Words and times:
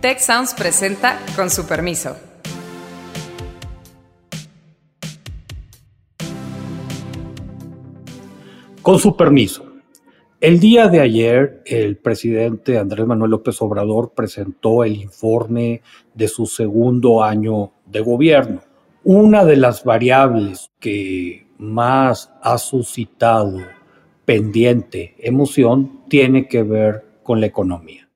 Tech 0.00 0.20
Sounds 0.20 0.54
presenta 0.54 1.18
con 1.34 1.50
su 1.50 1.66
permiso. 1.66 2.16
Con 8.80 9.00
su 9.00 9.16
permiso. 9.16 9.64
El 10.40 10.60
día 10.60 10.86
de 10.86 11.00
ayer, 11.00 11.62
el 11.66 11.96
presidente 11.96 12.78
Andrés 12.78 13.08
Manuel 13.08 13.32
López 13.32 13.60
Obrador 13.60 14.12
presentó 14.14 14.84
el 14.84 14.94
informe 14.94 15.82
de 16.14 16.28
su 16.28 16.46
segundo 16.46 17.24
año 17.24 17.72
de 17.84 17.98
gobierno. 17.98 18.60
Una 19.02 19.44
de 19.44 19.56
las 19.56 19.82
variables 19.82 20.70
que 20.78 21.48
más 21.58 22.32
ha 22.40 22.56
suscitado 22.58 23.58
pendiente 24.24 25.16
emoción 25.18 26.04
tiene 26.08 26.46
que 26.46 26.62
ver 26.62 27.04
con 27.24 27.40
la 27.40 27.46
economía. 27.46 28.07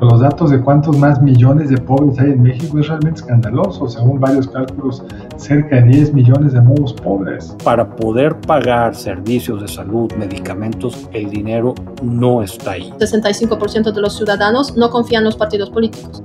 Los 0.00 0.20
datos 0.20 0.50
de 0.50 0.62
cuántos 0.62 0.96
más 0.96 1.20
millones 1.20 1.68
de 1.68 1.76
pobres 1.76 2.18
hay 2.18 2.30
en 2.30 2.42
México 2.42 2.78
es 2.78 2.88
realmente 2.88 3.20
escandaloso. 3.20 3.86
Según 3.86 4.18
varios 4.18 4.48
cálculos, 4.48 5.04
cerca 5.36 5.76
de 5.76 5.82
10 5.82 6.14
millones 6.14 6.54
de 6.54 6.62
nuevos 6.62 6.94
pobres. 6.94 7.54
Para 7.62 7.96
poder 7.96 8.40
pagar 8.40 8.94
servicios 8.94 9.60
de 9.60 9.68
salud, 9.68 10.10
medicamentos, 10.14 11.06
el 11.12 11.28
dinero 11.28 11.74
no 12.02 12.42
está 12.42 12.72
ahí. 12.72 12.90
65% 12.98 13.92
de 13.92 14.00
los 14.00 14.16
ciudadanos 14.16 14.74
no 14.74 14.88
confían 14.88 15.20
en 15.20 15.26
los 15.26 15.36
partidos 15.36 15.68
políticos. 15.68 16.22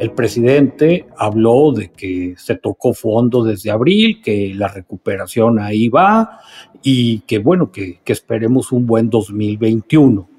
El 0.00 0.10
presidente 0.10 1.06
habló 1.16 1.70
de 1.70 1.92
que 1.92 2.34
se 2.36 2.56
tocó 2.56 2.94
fondo 2.94 3.44
desde 3.44 3.70
abril, 3.70 4.20
que 4.20 4.52
la 4.56 4.66
recuperación 4.66 5.60
ahí 5.60 5.88
va 5.88 6.40
y 6.82 7.20
que 7.20 7.38
bueno, 7.38 7.70
que, 7.70 8.00
que 8.02 8.12
esperemos 8.12 8.72
un 8.72 8.86
buen 8.86 9.08
2021 9.08 10.31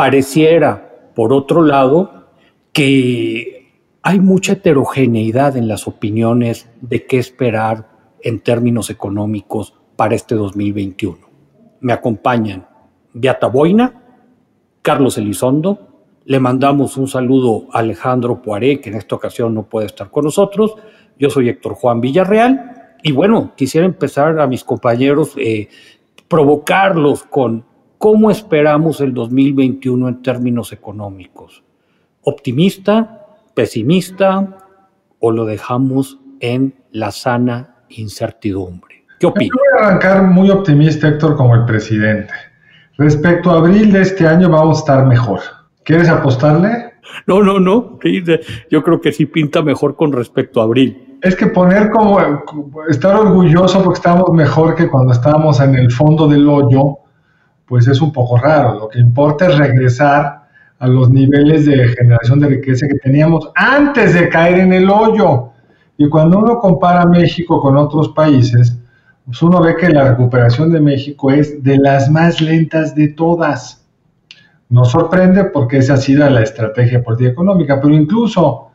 pareciera, 0.00 1.10
por 1.14 1.30
otro 1.30 1.62
lado, 1.62 2.30
que 2.72 3.74
hay 4.00 4.18
mucha 4.18 4.54
heterogeneidad 4.54 5.58
en 5.58 5.68
las 5.68 5.86
opiniones 5.86 6.70
de 6.80 7.04
qué 7.04 7.18
esperar 7.18 7.86
en 8.22 8.40
términos 8.40 8.88
económicos 8.88 9.74
para 9.96 10.14
este 10.14 10.36
2021. 10.36 11.18
Me 11.80 11.92
acompañan 11.92 12.66
Beata 13.12 13.48
Boina, 13.48 14.02
Carlos 14.80 15.18
Elizondo, 15.18 15.88
le 16.24 16.40
mandamos 16.40 16.96
un 16.96 17.06
saludo 17.06 17.66
a 17.70 17.80
Alejandro 17.80 18.40
Poiré, 18.40 18.80
que 18.80 18.88
en 18.88 18.96
esta 18.96 19.16
ocasión 19.16 19.52
no 19.52 19.64
puede 19.64 19.84
estar 19.84 20.10
con 20.10 20.24
nosotros. 20.24 20.76
Yo 21.18 21.28
soy 21.28 21.50
Héctor 21.50 21.74
Juan 21.74 22.00
Villarreal. 22.00 22.96
Y 23.02 23.12
bueno, 23.12 23.52
quisiera 23.54 23.86
empezar 23.86 24.40
a 24.40 24.46
mis 24.46 24.64
compañeros, 24.64 25.34
eh, 25.36 25.68
provocarlos 26.26 27.22
con 27.24 27.66
¿Cómo 28.00 28.30
esperamos 28.30 29.02
el 29.02 29.12
2021 29.12 30.08
en 30.08 30.22
términos 30.22 30.72
económicos? 30.72 31.62
¿Optimista? 32.22 33.26
¿Pesimista? 33.52 34.56
¿O 35.18 35.30
lo 35.30 35.44
dejamos 35.44 36.18
en 36.40 36.72
la 36.92 37.10
sana 37.10 37.74
incertidumbre? 37.90 39.04
¿Qué 39.18 39.26
opinas? 39.26 39.50
voy 39.54 39.66
a 39.78 39.86
arrancar 39.86 40.22
muy 40.22 40.48
optimista, 40.48 41.08
Héctor, 41.08 41.36
como 41.36 41.54
el 41.54 41.66
presidente. 41.66 42.32
Respecto 42.96 43.50
a 43.50 43.58
abril 43.58 43.92
de 43.92 44.00
este 44.00 44.26
año 44.26 44.48
vamos 44.48 44.78
a 44.78 44.80
estar 44.80 45.06
mejor. 45.06 45.40
¿Quieres 45.84 46.08
apostarle? 46.08 46.94
No, 47.26 47.42
no, 47.42 47.60
no. 47.60 47.98
Yo 48.70 48.82
creo 48.82 49.02
que 49.02 49.12
sí 49.12 49.26
pinta 49.26 49.60
mejor 49.60 49.94
con 49.94 50.12
respecto 50.12 50.62
a 50.62 50.64
abril. 50.64 51.18
Es 51.20 51.36
que 51.36 51.48
poner 51.48 51.90
como 51.90 52.18
estar 52.88 53.14
orgulloso 53.14 53.84
porque 53.84 53.98
estamos 53.98 54.32
mejor 54.32 54.74
que 54.74 54.88
cuando 54.88 55.12
estábamos 55.12 55.60
en 55.60 55.74
el 55.74 55.90
fondo 55.90 56.26
del 56.26 56.48
hoyo 56.48 56.96
pues 57.70 57.86
es 57.86 58.00
un 58.00 58.12
poco 58.12 58.36
raro. 58.36 58.80
Lo 58.80 58.88
que 58.88 58.98
importa 58.98 59.46
es 59.46 59.56
regresar 59.56 60.48
a 60.80 60.88
los 60.88 61.08
niveles 61.08 61.66
de 61.66 61.86
generación 61.90 62.40
de 62.40 62.48
riqueza 62.48 62.88
que 62.88 62.98
teníamos 62.98 63.48
antes 63.54 64.12
de 64.12 64.28
caer 64.28 64.58
en 64.58 64.72
el 64.72 64.90
hoyo. 64.90 65.50
Y 65.96 66.08
cuando 66.08 66.40
uno 66.40 66.58
compara 66.58 67.06
México 67.06 67.60
con 67.60 67.76
otros 67.76 68.08
países, 68.08 68.76
pues 69.24 69.40
uno 69.40 69.60
ve 69.60 69.76
que 69.76 69.88
la 69.88 70.02
recuperación 70.02 70.72
de 70.72 70.80
México 70.80 71.30
es 71.30 71.62
de 71.62 71.78
las 71.78 72.10
más 72.10 72.40
lentas 72.40 72.96
de 72.96 73.06
todas. 73.06 73.86
Nos 74.68 74.90
sorprende 74.90 75.44
porque 75.44 75.78
esa 75.78 75.94
ha 75.94 75.98
sido 75.98 76.28
la 76.28 76.42
estrategia 76.42 77.04
política 77.04 77.30
económica, 77.30 77.80
pero 77.80 77.94
incluso 77.94 78.70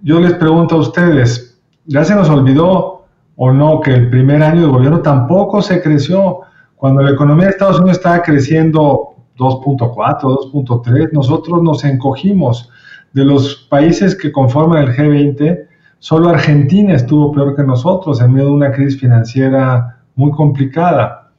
yo 0.00 0.20
les 0.20 0.34
pregunto 0.34 0.76
a 0.76 0.78
ustedes, 0.78 1.58
¿ya 1.86 2.04
se 2.04 2.14
nos 2.14 2.30
olvidó 2.30 3.06
o 3.34 3.50
no 3.50 3.80
que 3.80 3.92
el 3.92 4.10
primer 4.10 4.44
año 4.44 4.60
de 4.60 4.68
gobierno 4.68 5.00
tampoco 5.00 5.60
se 5.60 5.82
creció? 5.82 6.42
Cuando 6.86 7.02
la 7.02 7.10
economía 7.10 7.46
de 7.46 7.50
Estados 7.50 7.80
Unidos 7.80 7.96
estaba 7.96 8.22
creciendo 8.22 9.16
2.4, 9.38 10.20
2.3, 10.52 11.10
nosotros 11.10 11.60
nos 11.60 11.82
encogimos. 11.82 12.70
De 13.12 13.24
los 13.24 13.66
países 13.68 14.14
que 14.14 14.30
conforman 14.30 14.84
el 14.84 14.94
G20, 14.94 15.66
solo 15.98 16.28
Argentina 16.28 16.94
estuvo 16.94 17.32
peor 17.32 17.56
que 17.56 17.64
nosotros 17.64 18.20
en 18.20 18.34
medio 18.34 18.46
de 18.46 18.52
una 18.52 18.70
crisis 18.70 19.00
financiera 19.00 20.04
muy 20.14 20.30
complicada. 20.30 21.32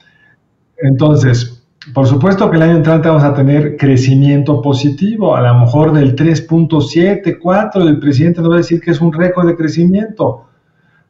Entonces, 0.79 1.65
por 1.93 2.07
supuesto 2.07 2.51
que 2.51 2.57
el 2.57 2.63
año 2.63 2.75
entrante 2.75 3.07
vamos 3.07 3.23
a 3.23 3.33
tener 3.33 3.77
crecimiento 3.77 4.61
positivo, 4.61 5.33
a 5.33 5.39
lo 5.39 5.59
mejor 5.61 5.93
del 5.93 6.13
3.7, 6.17 7.37
4, 7.41 7.83
el 7.83 7.99
presidente 7.99 8.41
nos 8.41 8.51
va 8.51 8.55
a 8.55 8.57
decir 8.57 8.81
que 8.81 8.91
es 8.91 8.99
un 8.99 9.13
récord 9.13 9.47
de 9.47 9.55
crecimiento. 9.55 10.43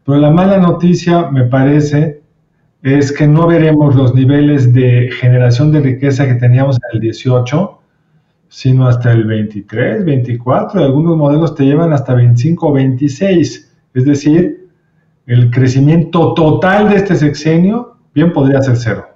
Pero 0.05 0.19
la 0.19 0.29
mala 0.29 0.59
noticia, 0.59 1.31
me 1.31 1.45
parece, 1.45 2.21
es 2.83 3.11
que 3.11 3.27
no 3.27 3.47
veremos 3.47 3.95
los 3.95 4.13
niveles 4.13 4.73
de 4.73 5.09
generación 5.11 5.71
de 5.71 5.81
riqueza 5.81 6.27
que 6.27 6.35
teníamos 6.35 6.77
en 6.77 6.97
el 6.97 6.99
18, 7.01 7.79
sino 8.49 8.87
hasta 8.87 9.11
el 9.11 9.25
23, 9.25 10.05
24, 10.05 10.83
algunos 10.83 11.17
modelos 11.17 11.55
te 11.55 11.65
llevan 11.65 11.93
hasta 11.93 12.13
25 12.13 12.67
o 12.67 12.71
26, 12.73 13.73
es 13.93 14.05
decir, 14.05 14.67
el 15.25 15.51
crecimiento 15.51 16.33
total 16.33 16.89
de 16.89 16.95
este 16.97 17.15
sexenio 17.15 17.97
bien 18.13 18.31
podría 18.31 18.61
ser 18.61 18.77
cero. 18.77 19.07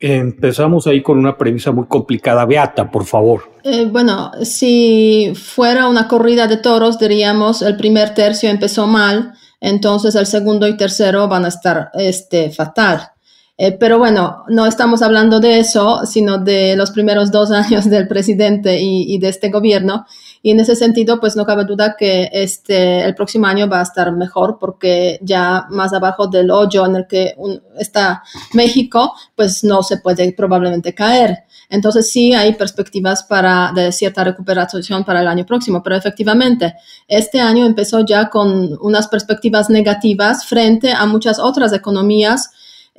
Empezamos 0.00 0.86
ahí 0.86 1.02
con 1.02 1.18
una 1.18 1.36
premisa 1.36 1.72
muy 1.72 1.86
complicada. 1.86 2.44
Beata, 2.44 2.88
por 2.88 3.04
favor. 3.04 3.50
Eh, 3.64 3.86
bueno, 3.90 4.30
si 4.42 5.32
fuera 5.34 5.88
una 5.88 6.06
corrida 6.06 6.46
de 6.46 6.56
toros, 6.56 6.98
diríamos 6.98 7.62
el 7.62 7.76
primer 7.76 8.14
tercio 8.14 8.48
empezó 8.48 8.86
mal, 8.86 9.34
entonces 9.60 10.14
el 10.14 10.26
segundo 10.26 10.66
y 10.68 10.76
tercero 10.76 11.28
van 11.28 11.44
a 11.44 11.48
estar 11.48 11.90
este, 11.94 12.50
fatal. 12.50 13.12
Eh, 13.60 13.72
pero 13.72 13.98
bueno, 13.98 14.44
no 14.48 14.66
estamos 14.66 15.02
hablando 15.02 15.40
de 15.40 15.58
eso, 15.58 16.06
sino 16.06 16.38
de 16.38 16.76
los 16.76 16.92
primeros 16.92 17.32
dos 17.32 17.50
años 17.52 17.90
del 17.90 18.06
presidente 18.06 18.78
y, 18.80 19.18
de 19.18 19.28
este 19.28 19.50
gobierno. 19.50 20.06
Y 20.42 20.52
en 20.52 20.60
ese 20.60 20.76
sentido, 20.76 21.18
pues 21.18 21.34
no 21.34 21.44
cabe 21.44 21.64
duda 21.64 21.96
que 21.98 22.30
este, 22.32 23.04
el 23.04 23.16
próximo 23.16 23.46
año 23.46 23.68
va 23.68 23.80
a 23.80 23.82
estar 23.82 24.12
mejor 24.12 24.58
porque 24.60 25.18
ya 25.22 25.66
más 25.70 25.92
abajo 25.92 26.28
del 26.28 26.52
hoyo 26.52 26.86
en 26.86 26.94
el 26.94 27.06
que 27.08 27.34
está 27.76 28.22
México, 28.54 29.12
pues 29.34 29.64
no 29.64 29.82
se 29.82 29.96
puede 29.96 30.32
probablemente 30.32 30.94
caer. 30.94 31.47
Entonces 31.70 32.10
sí 32.10 32.32
hay 32.32 32.54
perspectivas 32.54 33.22
para 33.22 33.72
de 33.74 33.92
cierta 33.92 34.24
recuperación 34.24 35.04
para 35.04 35.20
el 35.20 35.28
año 35.28 35.44
próximo, 35.44 35.82
pero 35.82 35.96
efectivamente 35.96 36.74
este 37.06 37.40
año 37.40 37.66
empezó 37.66 38.04
ya 38.04 38.30
con 38.30 38.78
unas 38.80 39.08
perspectivas 39.08 39.68
negativas 39.68 40.46
frente 40.46 40.92
a 40.92 41.04
muchas 41.06 41.38
otras 41.38 41.72
economías 41.72 42.50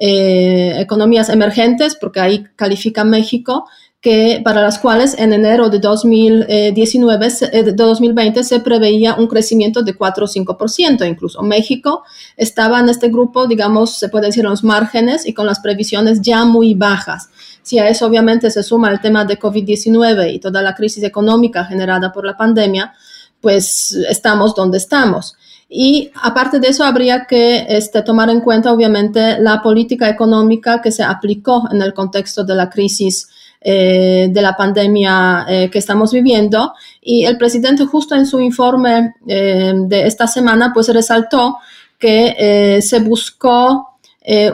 eh, 0.01 0.79
economías 0.79 1.27
emergentes, 1.27 1.93
porque 1.93 2.21
ahí 2.21 2.45
califica 2.55 3.03
México, 3.03 3.65
que 3.99 4.39
para 4.45 4.61
las 4.61 4.79
cuales 4.79 5.13
en 5.19 5.33
enero 5.33 5.69
de 5.69 5.79
2019, 5.79 7.27
eh, 7.51 7.63
de 7.63 7.73
2020 7.73 8.43
se 8.45 8.61
preveía 8.61 9.15
un 9.15 9.27
crecimiento 9.27 9.81
de 9.81 9.93
4 9.93 10.23
o 10.23 10.27
5%. 10.27 11.05
Incluso 11.05 11.41
México 11.41 12.03
estaba 12.37 12.79
en 12.79 12.87
este 12.87 13.09
grupo, 13.09 13.45
digamos, 13.45 13.97
se 13.97 14.07
puede 14.07 14.27
decir 14.27 14.45
los 14.45 14.63
márgenes 14.63 15.25
y 15.25 15.33
con 15.33 15.45
las 15.45 15.59
previsiones 15.59 16.21
ya 16.21 16.45
muy 16.45 16.75
bajas. 16.75 17.29
Si 17.61 17.79
a 17.79 17.87
eso 17.87 18.05
obviamente 18.05 18.49
se 18.49 18.63
suma 18.63 18.91
el 18.91 19.01
tema 19.01 19.25
de 19.25 19.39
COVID-19 19.39 20.33
y 20.33 20.39
toda 20.39 20.61
la 20.61 20.75
crisis 20.75 21.03
económica 21.03 21.65
generada 21.65 22.11
por 22.11 22.25
la 22.25 22.35
pandemia, 22.35 22.93
pues 23.41 23.93
estamos 24.09 24.55
donde 24.55 24.77
estamos. 24.77 25.35
Y 25.71 26.11
aparte 26.23 26.59
de 26.59 26.69
eso, 26.69 26.83
habría 26.83 27.25
que 27.25 27.65
este, 27.69 28.01
tomar 28.01 28.29
en 28.31 28.41
cuenta, 28.41 28.73
obviamente, 28.73 29.39
la 29.39 29.61
política 29.61 30.09
económica 30.09 30.81
que 30.81 30.91
se 30.91 31.03
aplicó 31.03 31.69
en 31.71 31.81
el 31.83 31.93
contexto 31.93 32.43
de 32.43 32.55
la 32.55 32.71
crisis 32.71 33.29
eh, 33.61 34.29
de 34.31 34.41
la 34.41 34.55
pandemia 34.55 35.45
eh, 35.47 35.69
que 35.69 35.77
estamos 35.77 36.11
viviendo. 36.11 36.73
Y 37.01 37.25
el 37.25 37.37
presidente 37.37 37.85
justo 37.85 38.15
en 38.15 38.25
su 38.25 38.39
informe 38.39 39.13
eh, 39.27 39.73
de 39.75 40.07
esta 40.07 40.25
semana, 40.25 40.71
pues 40.73 40.87
resaltó 40.89 41.57
que 41.99 42.79
se 42.81 42.99
buscó 42.99 43.99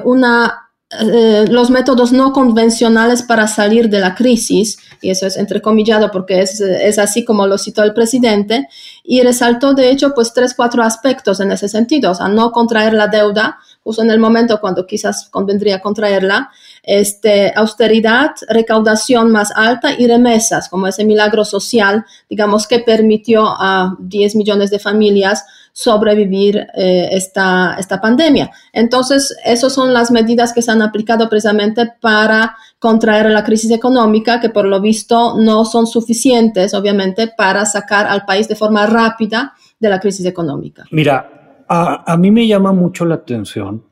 una 0.03 0.64
eh, 1.01 1.45
los 1.49 1.69
métodos 1.69 2.11
no 2.11 2.33
convencionales 2.33 3.23
para 3.23 3.47
salir 3.47 3.89
de 3.89 3.99
la 3.99 4.15
crisis, 4.15 4.77
y 5.01 5.09
eso 5.09 5.27
es 5.27 5.37
entrecomillado 5.37 6.11
porque 6.11 6.41
es, 6.41 6.59
es, 6.61 6.99
así 6.99 7.25
como 7.25 7.47
lo 7.47 7.57
citó 7.57 7.83
el 7.83 7.93
presidente, 7.93 8.67
y 9.03 9.21
resaltó 9.21 9.73
de 9.73 9.89
hecho 9.89 10.13
pues 10.13 10.33
tres, 10.33 10.53
cuatro 10.55 10.83
aspectos 10.83 11.39
en 11.39 11.51
ese 11.51 11.69
sentido, 11.69 12.11
o 12.11 12.15
sea, 12.15 12.27
no 12.27 12.51
contraer 12.51 12.93
la 12.93 13.07
deuda 13.07 13.59
justo 13.85 14.01
en 14.01 14.09
el 14.09 14.19
momento 14.19 14.59
cuando 14.59 14.87
quizás 14.87 15.29
convendría 15.29 15.79
contraerla, 15.79 16.49
este, 16.81 17.53
austeridad, 17.55 18.31
recaudación 18.49 19.31
más 19.31 19.51
alta 19.55 19.93
y 19.95 20.07
remesas, 20.07 20.69
como 20.69 20.87
ese 20.87 21.05
milagro 21.05 21.45
social, 21.45 22.03
digamos, 22.27 22.65
que 22.65 22.79
permitió 22.79 23.45
a 23.45 23.95
10 23.99 24.37
millones 24.37 24.71
de 24.71 24.79
familias 24.79 25.45
sobrevivir 25.77 26.67
eh, 26.73 27.09
esta, 27.11 27.75
esta 27.77 27.99
pandemia. 27.99 28.49
Entonces, 28.71 29.35
esas 29.43 29.73
son 29.73 29.93
las 29.93 30.09
medidas 30.09 30.53
que 30.53 30.61
se 30.61 30.71
han 30.71 30.81
aplicado 30.81 31.27
precisamente 31.27 31.91
para 31.99 32.55
contraer 32.79 33.29
la 33.29 33.43
crisis 33.43 33.71
económica, 33.71 34.39
que 34.39 34.49
por 34.49 34.65
lo 34.65 34.79
visto 34.79 35.37
no 35.37 35.65
son 35.65 35.85
suficientes, 35.85 36.73
obviamente, 36.73 37.27
para 37.27 37.65
sacar 37.65 38.07
al 38.07 38.23
país 38.23 38.47
de 38.47 38.55
forma 38.55 38.85
rápida 38.85 39.53
de 39.77 39.89
la 39.89 39.99
crisis 39.99 40.25
económica. 40.25 40.85
Mira, 40.91 41.65
a, 41.67 42.09
a 42.09 42.15
mí 42.15 42.31
me 42.31 42.47
llama 42.47 42.71
mucho 42.71 43.03
la 43.03 43.15
atención. 43.15 43.83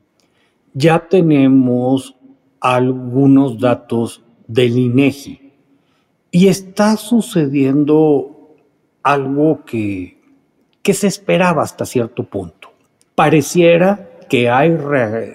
Ya 0.72 1.06
tenemos 1.06 2.16
algunos 2.60 3.60
datos 3.60 4.22
del 4.46 4.78
INEGI 4.78 5.52
y 6.30 6.48
está 6.48 6.96
sucediendo 6.96 8.56
algo 9.02 9.66
que 9.66 10.13
que 10.84 10.94
se 10.94 11.08
esperaba 11.08 11.62
hasta 11.62 11.86
cierto 11.86 12.24
punto. 12.24 12.70
Pareciera 13.14 14.10
que 14.28 14.50
hay, 14.50 14.76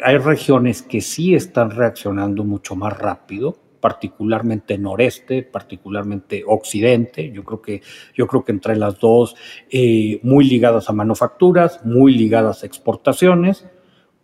hay 0.04 0.18
regiones 0.20 0.84
que 0.84 1.02
sí 1.02 1.34
están 1.34 1.72
reaccionando 1.72 2.44
mucho 2.44 2.76
más 2.76 2.96
rápido, 2.98 3.58
particularmente 3.82 4.78
noreste, 4.78 5.42
particularmente 5.42 6.44
occidente. 6.46 7.32
Yo 7.32 7.44
creo 7.44 7.62
que, 7.62 7.82
yo 8.16 8.28
creo 8.28 8.46
que 8.46 8.52
entre 8.52 8.76
las 8.76 9.00
dos, 9.00 9.36
eh, 9.72 10.20
muy 10.22 10.48
ligadas 10.48 10.88
a 10.88 10.94
manufacturas, 10.94 11.84
muy 11.84 12.14
ligadas 12.14 12.62
a 12.62 12.68
exportaciones. 12.68 13.68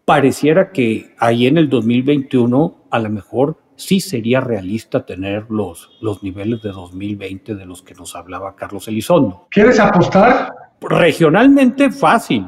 Pareciera 0.06 0.72
que 0.72 1.16
ahí 1.18 1.48
en 1.48 1.58
el 1.58 1.70
2021 1.70 2.86
a 2.92 3.00
lo 3.00 3.10
mejor 3.10 3.58
sí 3.78 4.00
sería 4.00 4.42
realista 4.42 5.08
tener 5.08 5.48
los, 5.50 5.98
los 6.02 6.22
niveles 6.22 6.62
de 6.62 6.70
2020 6.70 7.56
de 7.56 7.66
los 7.66 7.82
que 7.82 7.96
nos 7.96 8.16
hablaba 8.16 8.56
Carlos 8.56 8.88
Elizondo. 8.88 9.48
¿Quieres 9.50 9.80
apostar? 9.80 10.65
Regionalmente 10.82 11.92
fácil. 11.92 12.48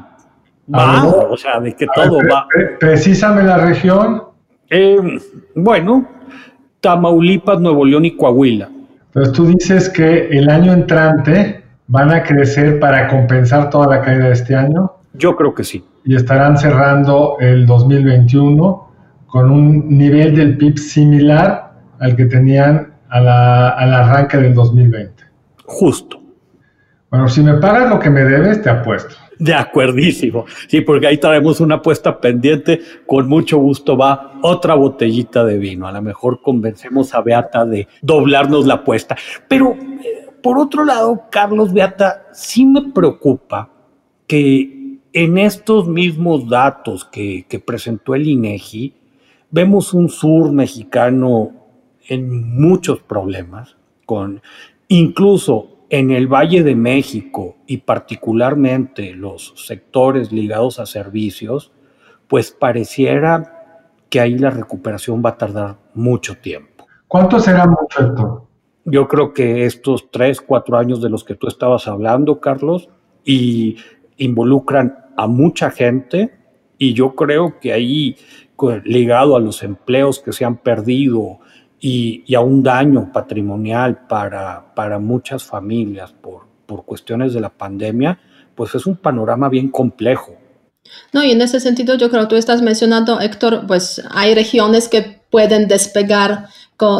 Va, 0.72 1.06
o 1.06 1.36
sea, 1.36 1.60
de 1.60 1.74
que 1.74 1.86
todo 1.94 2.18
va. 2.30 2.46
Precisame 2.78 3.42
la 3.42 3.58
región. 3.58 4.22
Eh, 4.70 4.98
bueno, 5.54 6.06
Tamaulipas, 6.80 7.58
Nuevo 7.60 7.84
León 7.84 8.04
y 8.04 8.16
Coahuila. 8.16 8.68
Entonces 9.06 9.32
tú 9.32 9.46
dices 9.46 9.88
que 9.88 10.28
el 10.28 10.50
año 10.50 10.72
entrante 10.72 11.64
van 11.86 12.10
a 12.12 12.22
crecer 12.22 12.78
para 12.78 13.08
compensar 13.08 13.70
toda 13.70 13.96
la 13.96 14.02
caída 14.02 14.26
de 14.26 14.32
este 14.32 14.54
año. 14.54 14.92
Yo 15.14 15.34
creo 15.34 15.54
que 15.54 15.64
sí. 15.64 15.84
Y 16.04 16.14
estarán 16.14 16.58
cerrando 16.58 17.36
el 17.40 17.66
2021 17.66 18.88
con 19.26 19.50
un 19.50 19.88
nivel 19.96 20.36
del 20.36 20.56
PIB 20.56 20.78
similar 20.78 21.72
al 21.98 22.14
que 22.14 22.26
tenían 22.26 22.92
al 23.08 23.26
arranque 23.26 24.36
del 24.36 24.54
2020. 24.54 25.24
Justo. 25.64 26.20
Bueno, 27.10 27.28
si 27.28 27.42
me 27.42 27.54
pagas 27.54 27.88
lo 27.88 27.98
que 27.98 28.10
me 28.10 28.22
debes, 28.22 28.62
te 28.62 28.68
apuesto. 28.68 29.14
De 29.38 29.54
acuerdísimo. 29.54 30.44
Sí, 30.66 30.82
porque 30.82 31.06
ahí 31.06 31.16
traemos 31.16 31.60
una 31.60 31.76
apuesta 31.76 32.20
pendiente. 32.20 32.80
Con 33.06 33.28
mucho 33.28 33.58
gusto 33.58 33.96
va 33.96 34.38
otra 34.42 34.74
botellita 34.74 35.44
de 35.44 35.56
vino. 35.56 35.86
A 35.86 35.92
lo 35.92 36.02
mejor 36.02 36.42
convencemos 36.42 37.14
a 37.14 37.22
Beata 37.22 37.64
de 37.64 37.88
doblarnos 38.02 38.66
la 38.66 38.74
apuesta. 38.74 39.16
Pero, 39.46 39.72
eh, 39.72 40.28
por 40.42 40.58
otro 40.58 40.84
lado, 40.84 41.24
Carlos 41.30 41.72
Beata, 41.72 42.26
sí 42.32 42.66
me 42.66 42.90
preocupa 42.92 43.70
que 44.26 44.98
en 45.14 45.38
estos 45.38 45.88
mismos 45.88 46.48
datos 46.48 47.06
que, 47.06 47.46
que 47.48 47.58
presentó 47.58 48.14
el 48.14 48.28
INEGI, 48.28 48.94
vemos 49.50 49.94
un 49.94 50.10
sur 50.10 50.52
mexicano 50.52 51.52
en 52.06 52.54
muchos 52.60 53.00
problemas, 53.00 53.76
con 54.04 54.42
incluso 54.88 55.77
en 55.90 56.10
el 56.10 56.26
Valle 56.26 56.62
de 56.62 56.74
México 56.74 57.56
y 57.66 57.78
particularmente 57.78 59.14
los 59.14 59.54
sectores 59.56 60.32
ligados 60.32 60.78
a 60.78 60.86
servicios, 60.86 61.72
pues 62.26 62.50
pareciera 62.50 63.84
que 64.10 64.20
ahí 64.20 64.38
la 64.38 64.50
recuperación 64.50 65.22
va 65.24 65.30
a 65.30 65.38
tardar 65.38 65.78
mucho 65.94 66.36
tiempo. 66.36 66.86
¿Cuánto 67.06 67.40
será 67.40 67.66
mucho, 67.66 68.00
Héctor? 68.00 68.42
Yo 68.84 69.08
creo 69.08 69.32
que 69.32 69.64
estos 69.64 70.10
tres, 70.10 70.40
cuatro 70.40 70.78
años 70.78 71.02
de 71.02 71.10
los 71.10 71.24
que 71.24 71.34
tú 71.34 71.46
estabas 71.46 71.88
hablando, 71.88 72.40
Carlos, 72.40 72.88
y 73.24 73.76
involucran 74.16 75.06
a 75.16 75.26
mucha 75.26 75.70
gente, 75.70 76.34
y 76.78 76.94
yo 76.94 77.14
creo 77.14 77.58
que 77.60 77.72
ahí, 77.72 78.16
ligado 78.84 79.36
a 79.36 79.40
los 79.40 79.62
empleos 79.62 80.20
que 80.20 80.32
se 80.32 80.44
han 80.44 80.58
perdido, 80.58 81.40
y, 81.80 82.34
a 82.34 82.40
un 82.40 82.62
daño 82.62 83.10
patrimonial 83.12 84.06
para, 84.06 84.74
para 84.74 84.98
muchas 84.98 85.44
familias 85.44 86.12
por, 86.12 86.46
por 86.66 86.84
cuestiones 86.84 87.32
de 87.34 87.40
la 87.40 87.50
pandemia, 87.50 88.18
pues 88.54 88.74
es 88.74 88.86
un 88.86 88.96
panorama 88.96 89.48
bien 89.48 89.68
complejo. 89.68 90.32
No, 91.12 91.22
y 91.22 91.30
en 91.30 91.42
ese 91.42 91.60
sentido 91.60 91.96
yo 91.96 92.10
creo 92.10 92.22
que 92.22 92.28
tú 92.28 92.36
estás 92.36 92.62
mencionando, 92.62 93.20
Héctor, 93.20 93.66
pues 93.66 94.02
hay 94.10 94.34
regiones 94.34 94.88
que 94.88 95.20
pueden 95.30 95.68
despegar 95.68 96.48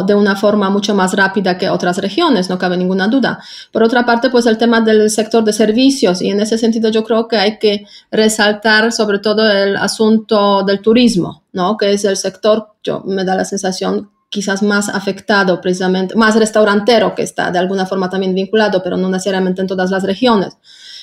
de 0.05 0.13
una 0.13 0.35
forma 0.35 0.69
mucho 0.69 0.93
más 0.93 1.13
rápida 1.13 1.57
que 1.57 1.69
otras 1.69 1.99
regiones, 1.99 2.49
no 2.49 2.57
cabe 2.57 2.75
ninguna 2.75 3.07
duda. 3.07 3.39
Por 3.71 3.81
otra 3.81 4.05
parte, 4.05 4.29
pues 4.29 4.45
el 4.45 4.57
tema 4.57 4.81
del 4.81 5.09
sector 5.09 5.43
de 5.45 5.53
servicios, 5.53 6.21
y 6.21 6.29
en 6.29 6.41
ese 6.41 6.57
sentido 6.57 6.89
yo 6.89 7.05
creo 7.05 7.29
que 7.29 7.37
hay 7.37 7.59
que 7.59 7.85
resaltar 8.11 8.91
sobre 8.91 9.19
todo 9.19 9.49
el 9.49 9.77
asunto 9.77 10.63
del 10.63 10.81
turismo, 10.81 11.43
¿no? 11.53 11.77
Que 11.77 11.93
es 11.93 12.03
el 12.03 12.17
sector, 12.17 12.73
yo 12.83 13.03
me 13.05 13.23
da 13.23 13.35
la 13.35 13.45
sensación 13.45 14.11
quizás 14.29 14.61
más 14.61 14.89
afectado 14.89 15.59
precisamente, 15.59 16.15
más 16.15 16.35
restaurantero 16.35 17.15
que 17.15 17.23
está 17.23 17.51
de 17.51 17.59
alguna 17.59 17.85
forma 17.85 18.09
también 18.09 18.35
vinculado, 18.35 18.81
pero 18.83 18.95
no 18.95 19.09
necesariamente 19.09 19.61
en 19.61 19.67
todas 19.67 19.89
las 19.89 20.03
regiones. 20.03 20.53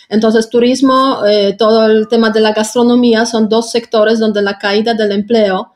Entonces, 0.08 0.48
turismo, 0.48 1.24
eh, 1.26 1.54
todo 1.58 1.86
el 1.86 2.06
tema 2.08 2.30
de 2.30 2.40
la 2.40 2.52
gastronomía 2.52 3.26
son 3.26 3.48
dos 3.48 3.70
sectores 3.70 4.20
donde 4.20 4.42
la 4.42 4.58
caída 4.58 4.94
del 4.94 5.10
empleo 5.10 5.72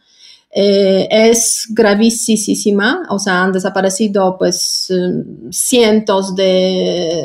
eh, 0.53 1.09
es 1.11 1.67
gravísima, 1.71 3.03
o 3.09 3.19
sea, 3.19 3.43
han 3.43 3.53
desaparecido 3.53 4.37
pues 4.39 4.87
eh, 4.91 5.25
cientos 5.51 6.35
de, 6.37 7.23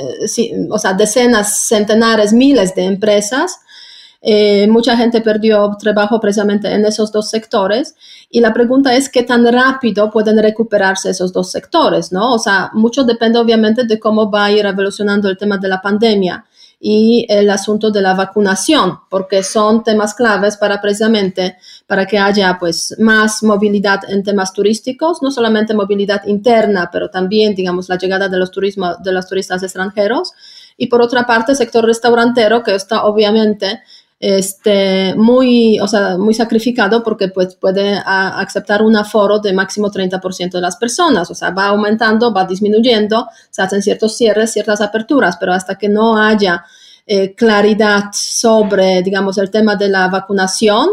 o 0.70 0.78
sea, 0.80 0.94
decenas, 0.94 1.68
centenares, 1.68 2.34
miles 2.34 2.74
de 2.76 2.86
empresas 2.86 3.60
eh, 4.28 4.68
mucha 4.68 4.98
gente 4.98 5.22
perdió 5.22 5.78
trabajo 5.80 6.20
precisamente 6.20 6.74
en 6.74 6.84
esos 6.84 7.12
dos 7.12 7.30
sectores 7.30 7.96
y 8.28 8.40
la 8.40 8.52
pregunta 8.52 8.96
es 8.96 9.08
qué 9.08 9.22
tan 9.22 9.46
rápido 9.46 10.10
pueden 10.10 10.42
recuperarse 10.42 11.12
esos 11.12 11.32
dos 11.32 11.52
sectores, 11.52 12.12
¿no? 12.12 12.34
O 12.34 12.40
sea, 12.40 12.72
mucho 12.74 13.04
depende 13.04 13.38
obviamente 13.38 13.84
de 13.84 14.00
cómo 14.00 14.32
va 14.32 14.46
a 14.46 14.52
ir 14.52 14.66
evolucionando 14.66 15.30
el 15.30 15.38
tema 15.38 15.60
de 15.60 15.68
la 15.68 15.80
pandemia 15.80 16.44
y 16.80 17.28
el 17.30 17.48
asunto 17.52 17.92
de 17.92 18.02
la 18.02 18.16
vacunación, 18.16 19.00
porque 19.12 19.44
son 19.44 19.84
temas 19.84 20.16
claves 20.16 20.58
para 20.58 20.82
precisamente 20.82 21.58
para 21.86 22.08
que 22.08 22.18
haya 22.18 22.58
pues 22.60 22.96
más 22.98 23.44
movilidad 23.44 24.10
en 24.10 24.24
temas 24.24 24.54
turísticos, 24.54 25.22
no 25.22 25.30
solamente 25.30 25.76
movilidad 25.76 26.26
interna, 26.26 26.90
pero 26.92 27.12
también 27.12 27.54
digamos 27.54 27.90
la 27.90 28.00
llegada 28.00 28.28
de 28.28 28.40
los 28.40 28.50
turismo, 28.50 28.96
de 29.04 29.12
los 29.12 29.28
turistas 29.28 29.62
extranjeros 29.62 30.34
y 30.78 30.88
por 30.88 31.04
otra 31.04 31.28
parte 31.28 31.52
el 31.52 31.60
sector 31.60 31.86
restaurantero 31.86 32.64
que 32.64 32.74
está 32.74 33.06
obviamente 33.06 33.84
este, 34.28 35.14
muy, 35.14 35.80
o 35.80 35.88
sea, 35.88 36.18
muy 36.18 36.34
sacrificado 36.34 37.04
porque 37.04 37.28
pues, 37.28 37.56
puede 37.56 38.02
aceptar 38.04 38.82
un 38.82 38.96
aforo 38.96 39.38
de 39.38 39.54
máximo 39.54 39.92
30% 39.92 40.50
de 40.50 40.62
las 40.62 40.78
personas, 40.78 41.30
o 41.30 41.36
sea, 41.36 41.52
va 41.52 41.68
aumentando, 41.68 42.34
va 42.34 42.44
disminuyendo, 42.46 43.28
se 43.52 43.62
hacen 43.62 43.84
ciertos 43.84 44.18
cierres, 44.18 44.52
ciertas 44.52 44.82
aperturas, 44.82 45.38
pero 45.40 45.54
hasta 45.54 45.78
que 45.78 45.90
no 45.90 46.18
haya 46.18 46.66
eh, 47.06 47.36
claridad 47.36 48.06
sobre, 48.14 49.04
digamos, 49.04 49.38
el 49.38 49.52
tema 49.52 49.76
de 49.76 49.90
la 49.90 50.08
vacunación 50.08 50.90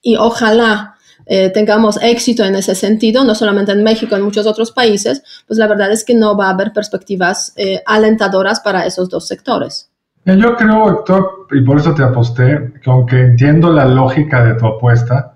y 0.00 0.16
ojalá 0.16 0.96
eh, 1.26 1.50
tengamos 1.50 2.00
éxito 2.02 2.42
en 2.42 2.56
ese 2.56 2.74
sentido, 2.74 3.22
no 3.22 3.36
solamente 3.36 3.70
en 3.70 3.84
México, 3.84 4.16
en 4.16 4.22
muchos 4.22 4.44
otros 4.44 4.72
países, 4.72 5.22
pues 5.46 5.56
la 5.56 5.68
verdad 5.68 5.92
es 5.92 6.04
que 6.04 6.16
no 6.16 6.36
va 6.36 6.48
a 6.48 6.50
haber 6.50 6.72
perspectivas 6.72 7.52
eh, 7.54 7.80
alentadoras 7.86 8.58
para 8.58 8.86
esos 8.86 9.08
dos 9.08 9.28
sectores. 9.28 9.91
Yo 10.24 10.56
creo, 10.56 10.88
Héctor, 10.88 11.48
y 11.50 11.62
por 11.62 11.78
eso 11.78 11.94
te 11.94 12.04
aposté, 12.04 12.74
que 12.80 12.90
aunque 12.90 13.20
entiendo 13.20 13.72
la 13.72 13.86
lógica 13.86 14.44
de 14.44 14.54
tu 14.54 14.66
apuesta, 14.66 15.34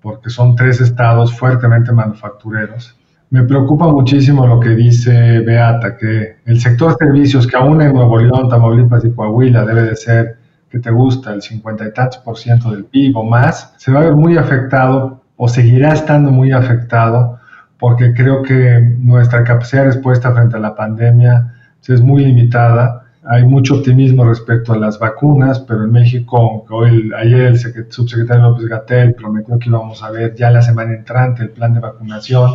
porque 0.00 0.30
son 0.30 0.54
tres 0.54 0.80
estados 0.80 1.36
fuertemente 1.36 1.90
manufactureros, 1.90 2.96
me 3.30 3.42
preocupa 3.42 3.88
muchísimo 3.88 4.46
lo 4.46 4.60
que 4.60 4.70
dice 4.70 5.40
Beata, 5.40 5.96
que 5.96 6.36
el 6.46 6.60
sector 6.60 6.96
servicios, 6.96 7.48
que 7.48 7.56
aún 7.56 7.82
en 7.82 7.92
Nuevo 7.92 8.16
León, 8.18 8.48
Tamaulipas 8.48 9.04
y 9.04 9.10
Coahuila 9.10 9.64
debe 9.64 9.82
de 9.82 9.96
ser, 9.96 10.38
que 10.70 10.78
te 10.78 10.90
gusta, 10.90 11.32
el 11.32 11.42
50 11.42 11.88
y 11.88 11.92
tantos 11.92 12.18
por 12.20 12.38
ciento 12.38 12.70
del 12.70 12.84
PIB 12.84 13.16
o 13.16 13.24
más, 13.24 13.74
se 13.76 13.90
va 13.90 14.00
a 14.00 14.04
ver 14.04 14.14
muy 14.14 14.36
afectado 14.36 15.20
o 15.36 15.48
seguirá 15.48 15.92
estando 15.92 16.30
muy 16.30 16.52
afectado 16.52 17.38
porque 17.78 18.14
creo 18.14 18.42
que 18.42 18.80
nuestra 19.00 19.42
capacidad 19.44 19.82
de 19.82 19.88
respuesta 19.88 20.32
frente 20.32 20.56
a 20.56 20.60
la 20.60 20.74
pandemia 20.74 21.54
es 21.86 22.02
muy 22.02 22.24
limitada 22.24 23.07
hay 23.30 23.44
mucho 23.44 23.74
optimismo 23.74 24.24
respecto 24.24 24.72
a 24.72 24.78
las 24.78 24.98
vacunas, 24.98 25.60
pero 25.60 25.84
en 25.84 25.92
México, 25.92 26.64
hoy, 26.70 27.10
ayer 27.14 27.42
el 27.42 27.58
subsecretario 27.58 28.48
López 28.48 28.64
Gatel 28.64 29.14
prometió 29.14 29.58
que 29.58 29.68
íbamos 29.68 30.02
a 30.02 30.10
ver 30.10 30.34
ya 30.34 30.50
la 30.50 30.62
semana 30.62 30.94
entrante 30.94 31.42
el 31.42 31.50
plan 31.50 31.74
de 31.74 31.80
vacunación. 31.80 32.52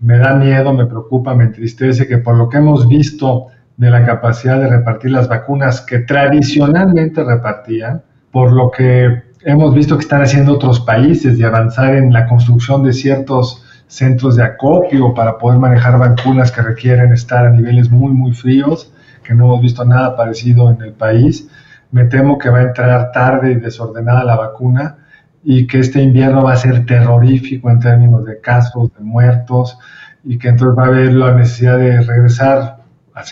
Me 0.00 0.18
da 0.18 0.34
miedo, 0.34 0.72
me 0.72 0.86
preocupa, 0.86 1.32
me 1.36 1.44
entristece 1.44 2.08
que 2.08 2.18
por 2.18 2.36
lo 2.36 2.48
que 2.48 2.56
hemos 2.56 2.88
visto 2.88 3.46
de 3.76 3.88
la 3.88 4.04
capacidad 4.04 4.58
de 4.58 4.68
repartir 4.68 5.12
las 5.12 5.28
vacunas 5.28 5.80
que 5.80 6.00
tradicionalmente 6.00 7.22
repartían, 7.22 8.02
por 8.32 8.52
lo 8.52 8.72
que 8.72 9.22
hemos 9.44 9.74
visto 9.76 9.96
que 9.96 10.02
están 10.02 10.22
haciendo 10.22 10.54
otros 10.54 10.80
países 10.80 11.38
de 11.38 11.44
avanzar 11.44 11.94
en 11.94 12.12
la 12.12 12.26
construcción 12.26 12.82
de 12.82 12.92
ciertos 12.92 13.64
centros 13.86 14.34
de 14.34 14.42
acopio 14.42 15.14
para 15.14 15.38
poder 15.38 15.60
manejar 15.60 15.96
vacunas 16.00 16.50
que 16.50 16.62
requieren 16.62 17.12
estar 17.12 17.46
a 17.46 17.50
niveles 17.50 17.92
muy, 17.92 18.12
muy 18.12 18.32
fríos 18.32 18.92
que 19.26 19.34
no 19.34 19.46
hemos 19.46 19.60
visto 19.60 19.84
nada 19.84 20.16
parecido 20.16 20.70
en 20.70 20.80
el 20.82 20.92
país. 20.92 21.48
Me 21.90 22.04
temo 22.04 22.38
que 22.38 22.48
va 22.48 22.58
a 22.58 22.62
entrar 22.62 23.10
tarde 23.12 23.52
y 23.52 23.54
desordenada 23.56 24.24
la 24.24 24.36
vacuna 24.36 24.98
y 25.42 25.66
que 25.66 25.80
este 25.80 26.02
invierno 26.02 26.44
va 26.44 26.52
a 26.52 26.56
ser 26.56 26.86
terrorífico 26.86 27.70
en 27.70 27.80
términos 27.80 28.24
de 28.24 28.40
casos, 28.40 28.92
de 28.94 29.04
muertos, 29.04 29.78
y 30.24 30.38
que 30.38 30.48
entonces 30.48 30.76
va 30.76 30.84
a 30.84 30.86
haber 30.88 31.12
la 31.12 31.34
necesidad 31.34 31.78
de 31.78 32.00
regresar 32.00 32.78
al 33.14 33.24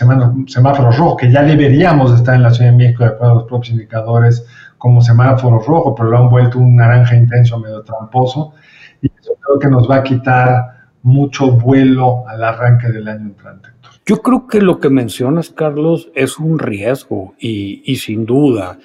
semáforo 0.47 0.91
rojo, 0.91 1.17
que 1.17 1.29
ya 1.29 1.43
deberíamos 1.43 2.13
estar 2.13 2.35
en 2.35 2.43
la 2.43 2.51
Ciudad 2.51 2.71
de 2.71 2.77
México 2.77 3.03
de 3.03 3.09
acuerdo 3.09 3.33
a 3.33 3.35
los 3.35 3.43
propios 3.43 3.71
indicadores 3.71 4.45
como 4.77 5.01
semáforo 5.01 5.59
rojo, 5.59 5.93
pero 5.93 6.09
lo 6.09 6.17
han 6.17 6.29
vuelto 6.29 6.57
un 6.59 6.77
naranja 6.77 7.15
intenso 7.15 7.59
medio 7.59 7.83
tramposo, 7.83 8.53
y 9.01 9.07
eso 9.07 9.33
creo 9.41 9.59
que 9.59 9.67
nos 9.67 9.89
va 9.89 9.97
a 9.97 10.03
quitar 10.03 10.75
mucho 11.03 11.51
vuelo 11.51 12.27
al 12.27 12.43
arranque 12.43 12.87
del 12.87 13.07
año 13.09 13.25
entrante. 13.25 13.74
Yo 14.07 14.21
creo 14.21 14.45
que 14.45 14.61
lo 14.61 14.79
que 14.79 14.91
mencionas, 14.91 15.49
Carlos, 15.49 16.11
es 16.13 16.37
un 16.37 16.59
riesgo 16.59 17.33
y, 17.39 17.95
sin 17.95 18.25
duda 18.25 18.77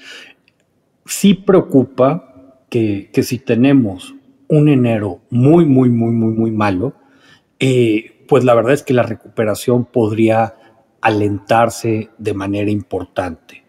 sí 1.04 1.34
preocupa 1.34 2.56
que, 2.70 3.10
si 3.22 3.38
tenemos 3.38 4.14
un 4.48 4.68
enero 4.68 5.20
muy, 5.28 5.66
muy, 5.66 5.90
muy, 5.90 6.12
muy, 6.12 6.32
muy 6.32 6.50
malo, 6.50 6.94
eh, 7.58 8.24
pues 8.28 8.44
la 8.44 8.54
verdad 8.54 8.72
es 8.72 8.82
que 8.82 8.94
la 8.94 9.02
recuperación 9.02 9.84
podría 9.84 10.54
alentarse 11.02 12.08
de 12.16 12.34
manera 12.34 12.70
importante. 12.70 13.64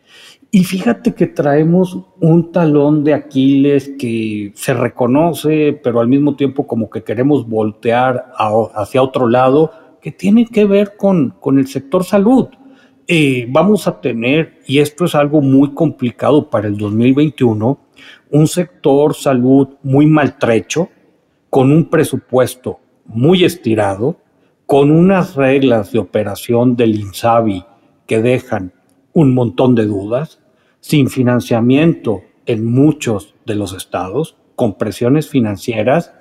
Y 0.52 0.64
fíjate 0.64 1.14
que 1.16 1.28
traemos 1.28 1.98
un 2.22 2.52
talón 2.54 3.04
de 3.04 3.14
Aquiles 3.14 3.92
que 4.00 4.54
se 4.56 4.74
reconoce, 4.74 5.80
pero 5.84 6.00
al 6.00 6.08
mismo 6.08 6.36
tiempo 6.36 6.66
como 6.66 6.90
que 6.90 7.04
queremos 7.04 7.48
voltear 7.48 8.32
hacia 8.38 9.02
otro 9.02 9.28
lado 9.28 9.72
que 10.02 10.12
tiene 10.12 10.46
que 10.46 10.66
ver 10.66 10.96
con, 10.98 11.36
el 11.58 11.68
sector 11.68 12.04
salud. 12.04 12.48
Eh, 13.08 13.46
vamos 13.50 13.88
a 13.88 14.00
tener, 14.00 14.60
y 14.68 14.80
esto 14.80 15.06
es 15.06 15.16
algo 15.16 15.42
muy 15.42 15.74
complicado 15.74 16.50
para 16.50 16.68
el 16.68 16.78
2021, 16.78 17.80
un 18.32 18.48
sector 18.48 19.16
salud 19.16 19.70
muy 19.84 20.06
maltrecho, 20.06 20.90
con 21.50 21.72
un 21.72 21.90
presupuesto 21.90 22.80
muy 23.06 23.44
estirado, 23.44 24.18
con 24.66 24.90
unas 24.90 25.36
reglas 25.36 25.92
de 25.92 26.00
operación 26.00 26.78
del 26.78 26.96
INSABI 26.96 27.66
que 28.08 28.22
dejan 28.22 28.74
un 29.14 29.34
montón 29.34 29.76
de 29.76 29.86
dudas, 29.86 30.40
sin 30.80 31.10
financiamiento 31.10 32.22
en 32.46 32.66
muchos 32.66 33.36
de 33.46 33.56
los 33.56 33.74
estados, 33.74 34.38
con 34.56 34.78
presiones 34.78 35.28
financieras 35.28 36.14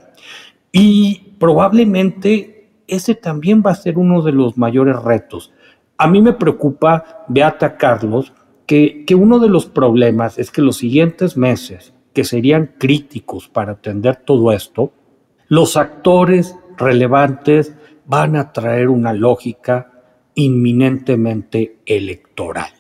y 0.73 1.35
probablemente 1.39 2.60
ese 2.91 3.15
también 3.15 3.63
va 3.65 3.71
a 3.71 3.77
ser 3.77 3.99
uno 3.99 4.23
de 4.23 4.33
los 4.33 4.59
mayores 4.59 4.97
retos. 5.03 5.53
A 5.97 6.09
mí 6.09 6.21
me 6.21 6.33
preocupa, 6.33 7.25
Beata 7.29 7.77
Carlos, 7.77 8.33
que, 8.67 9.05
que 9.07 9.15
uno 9.15 9.39
de 9.39 9.49
los 9.49 9.67
problemas 9.67 10.39
es 10.39 10.51
que 10.51 10.63
los 10.63 10.77
siguientes 10.77 11.37
meses, 11.37 11.95
que 12.13 12.25
serían 12.25 12.75
críticos 12.79 13.49
para 13.49 13.73
atender 13.73 14.17
todo 14.17 14.53
esto, 14.53 14.93
los 15.49 15.77
actores 15.77 16.57
relevantes 16.77 17.75
van 18.07 18.37
a 18.37 18.53
traer 18.53 18.89
una 18.89 19.13
lógica 19.13 19.91
inminentemente 20.35 21.79
electoral. 21.87 22.71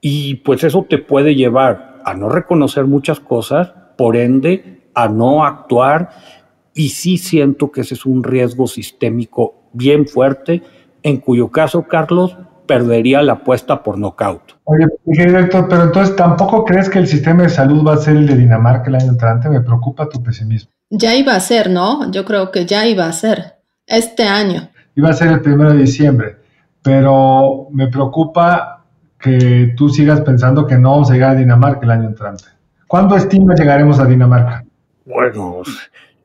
Y 0.00 0.36
pues 0.36 0.64
eso 0.64 0.86
te 0.88 0.98
puede 0.98 1.34
llevar 1.34 2.00
a 2.04 2.14
no 2.14 2.28
reconocer 2.28 2.86
muchas 2.86 3.20
cosas, 3.20 3.72
por 3.96 4.16
ende, 4.16 4.82
a 4.94 5.08
no 5.08 5.44
actuar 5.44 6.10
y 6.74 6.90
sí 6.90 7.18
siento 7.18 7.70
que 7.70 7.82
ese 7.82 7.94
es 7.94 8.06
un 8.06 8.22
riesgo 8.22 8.66
sistémico 8.66 9.54
bien 9.72 10.06
fuerte, 10.06 10.62
en 11.02 11.18
cuyo 11.18 11.50
caso, 11.50 11.82
Carlos, 11.88 12.36
perdería 12.66 13.22
la 13.22 13.34
apuesta 13.34 13.82
por 13.82 13.98
nocaut. 13.98 14.42
Oye, 14.64 14.86
director, 15.04 15.68
pero 15.68 15.84
entonces 15.84 16.16
tampoco 16.16 16.64
crees 16.64 16.88
que 16.88 16.98
el 16.98 17.06
sistema 17.06 17.42
de 17.42 17.48
salud 17.48 17.86
va 17.86 17.94
a 17.94 17.98
ser 17.98 18.16
el 18.16 18.26
de 18.26 18.36
Dinamarca 18.36 18.88
el 18.88 18.96
año 18.96 19.10
entrante, 19.10 19.48
me 19.48 19.60
preocupa 19.60 20.08
tu 20.08 20.22
pesimismo. 20.22 20.70
Ya 20.90 21.14
iba 21.14 21.34
a 21.34 21.40
ser, 21.40 21.70
¿no? 21.70 22.10
Yo 22.10 22.24
creo 22.24 22.50
que 22.50 22.66
ya 22.66 22.86
iba 22.86 23.06
a 23.06 23.12
ser 23.12 23.56
este 23.86 24.24
año. 24.24 24.68
Iba 24.94 25.10
a 25.10 25.14
ser 25.14 25.28
el 25.28 25.40
primero 25.40 25.72
de 25.72 25.78
diciembre, 25.78 26.36
pero 26.82 27.68
me 27.72 27.88
preocupa 27.88 28.84
que 29.18 29.74
tú 29.76 29.88
sigas 29.88 30.20
pensando 30.20 30.66
que 30.66 30.76
no 30.76 30.90
vamos 30.90 31.10
a 31.10 31.14
llegar 31.14 31.30
a 31.30 31.38
Dinamarca 31.38 31.84
el 31.84 31.90
año 31.90 32.08
entrante. 32.08 32.44
¿Cuándo 32.86 33.16
estimas 33.16 33.58
llegaremos 33.58 33.98
a 33.98 34.04
Dinamarca? 34.04 34.64
Bueno, 35.06 35.62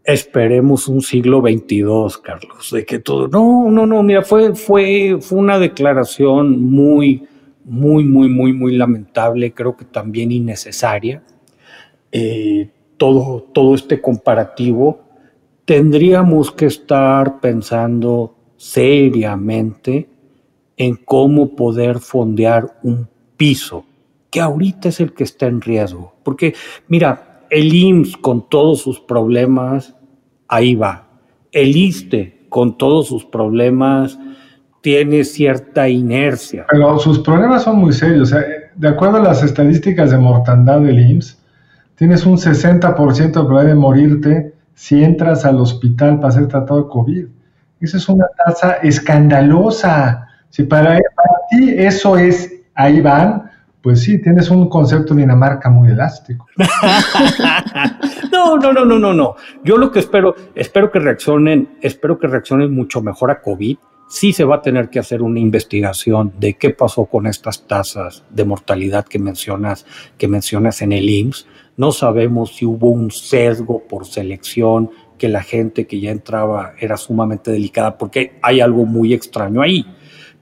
esperemos 0.08 0.88
un 0.88 1.02
siglo 1.02 1.42
XXII, 1.42 2.22
Carlos, 2.24 2.72
de 2.72 2.86
que 2.86 3.00
todo. 3.00 3.28
No, 3.28 3.70
no, 3.70 3.86
no, 3.86 4.02
mira, 4.04 4.24
fue, 4.24 4.56
fue, 4.56 5.18
fue 5.20 5.38
una 5.38 5.60
declaración 5.60 6.62
muy, 6.62 7.28
muy, 7.66 8.06
muy, 8.06 8.30
muy, 8.30 8.54
muy 8.54 8.78
lamentable, 8.78 9.54
creo 9.54 9.76
que 9.76 9.84
también 9.84 10.32
innecesaria. 10.32 11.22
Eh, 12.14 12.70
todo, 12.96 13.44
todo 13.54 13.76
este 13.76 14.02
comparativo, 14.02 15.02
tendríamos 15.66 16.54
que 16.54 16.68
estar 16.68 17.42
pensando 17.42 18.34
seriamente 18.56 20.08
en 20.78 20.96
cómo 20.96 21.54
poder 21.54 22.00
fondear 22.00 22.80
un 22.82 23.10
piso, 23.36 23.86
que 24.32 24.40
ahorita 24.40 24.88
es 24.88 25.02
el 25.02 25.14
que 25.14 25.26
está 25.26 25.48
en 25.48 25.60
riesgo. 25.60 26.14
Porque, 26.24 26.56
mira, 26.88 27.44
el 27.50 27.74
IMSS 27.74 28.18
con 28.18 28.48
todos 28.48 28.82
sus 28.82 29.00
problemas 29.02 29.97
ahí 30.48 30.76
va. 30.76 31.08
El 31.52 31.76
ISTE, 31.76 32.46
con 32.50 32.78
todos 32.78 33.08
sus 33.08 33.26
problemas, 33.26 34.18
tiene 34.82 35.24
cierta 35.24 35.90
inercia. 35.90 36.66
Pero 36.70 36.98
sus 37.00 37.20
problemas 37.20 37.64
son 37.64 37.78
muy 37.78 37.94
serios. 37.94 38.34
de 38.76 38.88
acuerdo 38.88 39.18
a 39.18 39.22
las 39.22 39.44
estadísticas 39.44 40.12
de 40.12 40.18
mortandad 40.18 40.82
del 40.82 41.00
IMSS, 41.00 41.38
tienes 41.96 42.26
un 42.26 42.38
60% 42.38 43.16
de 43.16 43.32
probabilidad 43.32 43.74
de 43.74 43.76
morirte 43.76 44.54
si 44.76 45.04
entras 45.04 45.44
al 45.44 45.60
hospital 45.60 46.20
para 46.20 46.32
ser 46.32 46.48
tratado 46.48 46.84
de 46.84 46.90
COVID. 46.90 47.26
Esa 47.82 47.98
es 47.98 48.08
una 48.08 48.26
tasa 48.46 48.74
escandalosa. 48.84 50.28
Si 50.50 50.64
para, 50.64 50.92
para 50.92 51.36
ti 51.50 51.74
eso 51.76 52.18
es, 52.18 52.54
ahí 52.76 53.02
van, 53.02 53.47
pues 53.88 54.02
sí, 54.02 54.22
tienes 54.22 54.50
un 54.50 54.68
concepto 54.68 55.14
de 55.14 55.22
Dinamarca 55.22 55.70
muy 55.70 55.90
elástico. 55.90 56.46
no, 58.34 58.58
no, 58.58 58.74
no, 58.74 58.84
no, 58.84 59.00
no, 59.00 59.14
no. 59.14 59.36
Yo 59.64 59.78
lo 59.78 59.94
que 59.94 60.00
espero, 60.00 60.36
espero 60.56 60.92
que 60.92 61.00
reaccionen, 61.00 61.70
espero 61.80 62.20
que 62.20 62.28
reaccionen 62.28 62.76
mucho 62.76 63.02
mejor 63.02 63.32
a 63.32 63.40
COVID. 63.42 63.78
Sí 64.10 64.34
se 64.34 64.44
va 64.44 64.58
a 64.58 64.62
tener 64.62 64.90
que 64.90 65.00
hacer 65.00 65.22
una 65.22 65.40
investigación 65.40 66.34
de 66.38 66.56
qué 66.56 66.72
pasó 66.72 67.06
con 67.06 67.28
estas 67.28 67.66
tasas 67.66 68.26
de 68.30 68.44
mortalidad 68.44 69.06
que 69.06 69.20
mencionas, 69.20 69.86
que 70.18 70.28
mencionas 70.28 70.82
en 70.82 70.92
el 70.92 71.10
IMSS. 71.10 71.48
No 71.78 71.94
sabemos 71.94 72.58
si 72.58 72.66
hubo 72.66 72.90
un 72.90 73.10
sesgo 73.10 73.84
por 73.88 74.06
selección, 74.06 74.92
que 75.18 75.30
la 75.30 75.44
gente 75.44 75.88
que 75.88 76.02
ya 76.02 76.12
entraba 76.12 76.74
era 76.78 76.98
sumamente 76.98 77.52
delicada, 77.52 77.98
porque 77.98 78.38
hay 78.42 78.60
algo 78.60 78.86
muy 78.86 79.14
extraño 79.14 79.62
ahí. 79.62 79.86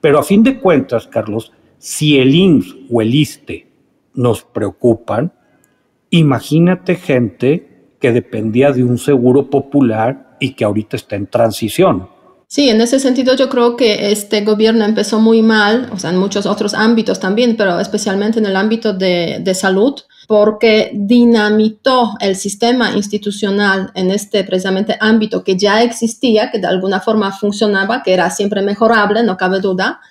Pero 0.01 0.17
a 0.17 0.23
fin 0.23 0.41
de 0.41 0.59
cuentas, 0.59 1.05
Carlos, 1.05 1.51
si 1.85 2.17
el 2.17 2.33
IMSS 2.33 2.75
o 2.89 2.99
el 2.99 3.13
ISTE 3.13 3.67
nos 4.15 4.41
preocupan, 4.41 5.31
imagínate 6.09 6.95
gente 6.95 7.93
que 7.99 8.11
dependía 8.11 8.71
de 8.71 8.83
un 8.83 8.97
seguro 8.97 9.51
popular 9.51 10.35
y 10.39 10.55
que 10.55 10.65
ahorita 10.65 10.95
está 10.95 11.15
en 11.15 11.27
transición. 11.27 12.09
Sí, 12.47 12.69
en 12.69 12.81
ese 12.81 12.99
sentido 12.99 13.35
yo 13.35 13.49
creo 13.49 13.75
que 13.75 14.11
este 14.11 14.41
gobierno 14.41 14.83
empezó 14.83 15.19
muy 15.19 15.43
mal, 15.43 15.91
o 15.93 15.99
sea, 15.99 16.09
en 16.09 16.17
muchos 16.17 16.47
otros 16.47 16.73
ámbitos 16.73 17.19
también, 17.19 17.55
pero 17.55 17.79
especialmente 17.79 18.39
en 18.39 18.47
el 18.47 18.55
ámbito 18.55 18.91
de, 18.91 19.37
de 19.41 19.53
salud, 19.53 19.93
porque 20.27 20.89
dinamitó 20.91 22.13
el 22.19 22.35
sistema 22.35 22.95
institucional 22.95 23.91
en 23.93 24.09
este 24.09 24.43
precisamente 24.43 24.97
ámbito 24.99 25.43
que 25.43 25.55
ya 25.55 25.83
existía, 25.83 26.49
que 26.49 26.57
de 26.57 26.65
alguna 26.65 26.99
forma 26.99 27.31
funcionaba, 27.31 28.01
que 28.01 28.11
era 28.11 28.31
siempre 28.31 28.63
mejorable, 28.63 29.21
no 29.21 29.37
cabe 29.37 29.59
duda, 29.59 30.01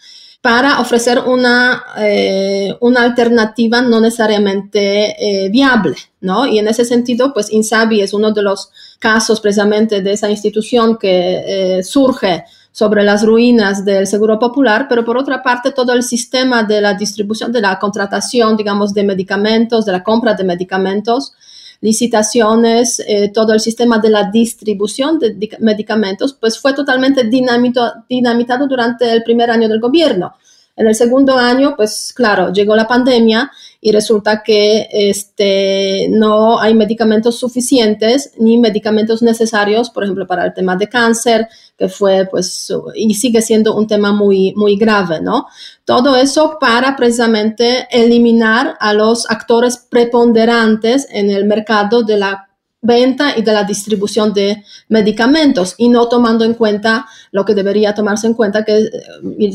para 0.45 0.79
ofrecer 0.79 1.21
una, 1.21 1.85
eh, 1.97 2.77
una 2.81 3.01
alternativa 3.01 3.81
no 3.81 3.99
necesariamente 3.99 5.17
eh, 5.19 5.49
viable, 5.49 5.97
¿no? 6.21 6.45
Y 6.45 6.59
en 6.59 6.69
ese 6.69 6.85
sentido, 6.85 7.33
pues 7.33 7.51
INSABI 7.51 8.03
es 8.03 8.13
uno 8.13 8.31
de 8.31 8.43
los 8.43 8.69
casos 8.99 9.41
precisamente 9.41 10.03
de 10.03 10.13
esa 10.13 10.29
institución 10.29 10.99
que 10.99 11.79
eh, 11.79 11.83
surge 11.83 12.45
sobre 12.73 13.05
las 13.05 13.25
ruinas 13.25 13.87
del 13.87 14.07
seguro 14.07 14.39
popular, 14.39 14.85
pero 14.87 15.03
por 15.03 15.17
otra 15.17 15.43
parte 15.43 15.73
todo 15.73 15.95
el 15.95 16.03
sistema 16.03 16.63
de 16.63 16.83
la 16.83 16.93
distribución, 16.93 17.51
de 17.51 17.63
la 17.63 17.79
contratación, 17.79 18.55
digamos, 18.55 18.93
de 18.93 19.03
medicamentos, 19.03 19.87
de 19.87 19.93
la 19.93 20.03
compra 20.03 20.35
de 20.35 20.45
medicamentos, 20.45 21.33
licitaciones, 21.81 23.03
eh, 23.07 23.31
todo 23.33 23.53
el 23.53 23.61
sistema 23.61 23.99
de 23.99 24.11
la 24.11 24.31
distribución 24.31 25.19
de 25.19 25.57
medicamentos, 25.61 26.33
pues 26.35 26.59
fue 26.59 26.73
totalmente 26.73 27.25
dinamitado 27.25 28.67
durante 28.67 29.11
el 29.13 29.23
primer 29.23 29.51
año 29.51 29.69
del 29.69 29.81
gobierno. 29.81 30.35
En 30.77 30.89
el 30.89 30.95
segundo 30.95 31.37
año, 31.37 31.75
pues 31.77 32.13
claro, 32.15 32.53
llegó 32.53 32.75
la 32.75 32.89
pandemia 32.89 33.51
y 33.87 33.93
resulta 33.93 34.43
que 34.43 34.89
este, 34.91 36.09
no 36.09 36.59
hay 36.59 36.73
medicamentos 36.73 37.39
suficientes 37.39 38.33
ni 38.39 38.57
medicamentos 38.57 39.21
necesarios, 39.23 39.91
por 39.91 40.05
ejemplo, 40.05 40.27
para 40.27 40.47
el 40.47 40.55
tema 40.55 40.75
de 40.75 40.89
cáncer, 40.89 41.49
que 41.77 41.91
fue, 41.91 42.27
pues, 42.31 42.73
y 42.95 43.13
sigue 43.13 43.43
siendo 43.43 43.77
un 43.77 43.87
tema 43.87 44.11
muy, 44.11 44.55
muy 44.57 44.79
grave, 44.79 45.21
¿no? 45.21 45.49
Todo 45.85 46.17
eso 46.17 46.57
para 46.59 46.97
precisamente 46.97 47.87
eliminar 47.91 48.75
a 48.81 48.95
los 48.95 49.31
actores 49.31 49.77
preponderantes 49.77 51.07
en 51.11 51.29
el 51.29 51.45
mercado 51.45 52.05
de 52.05 52.17
la 52.17 52.49
venta 52.85 53.37
y 53.37 53.43
de 53.43 53.53
la 53.53 53.65
distribución 53.65 54.33
de 54.33 54.63
medicamentos 54.89 55.75
y 55.79 55.89
no 55.89 56.07
tomando 56.09 56.45
en 56.45 56.55
cuenta 56.55 57.07
lo 57.33 57.45
que 57.45 57.55
debería 57.55 57.95
tomarse 57.95 58.27
en 58.27 58.35
cuenta, 58.35 58.65
que 58.65 58.79
eh, 58.79 58.91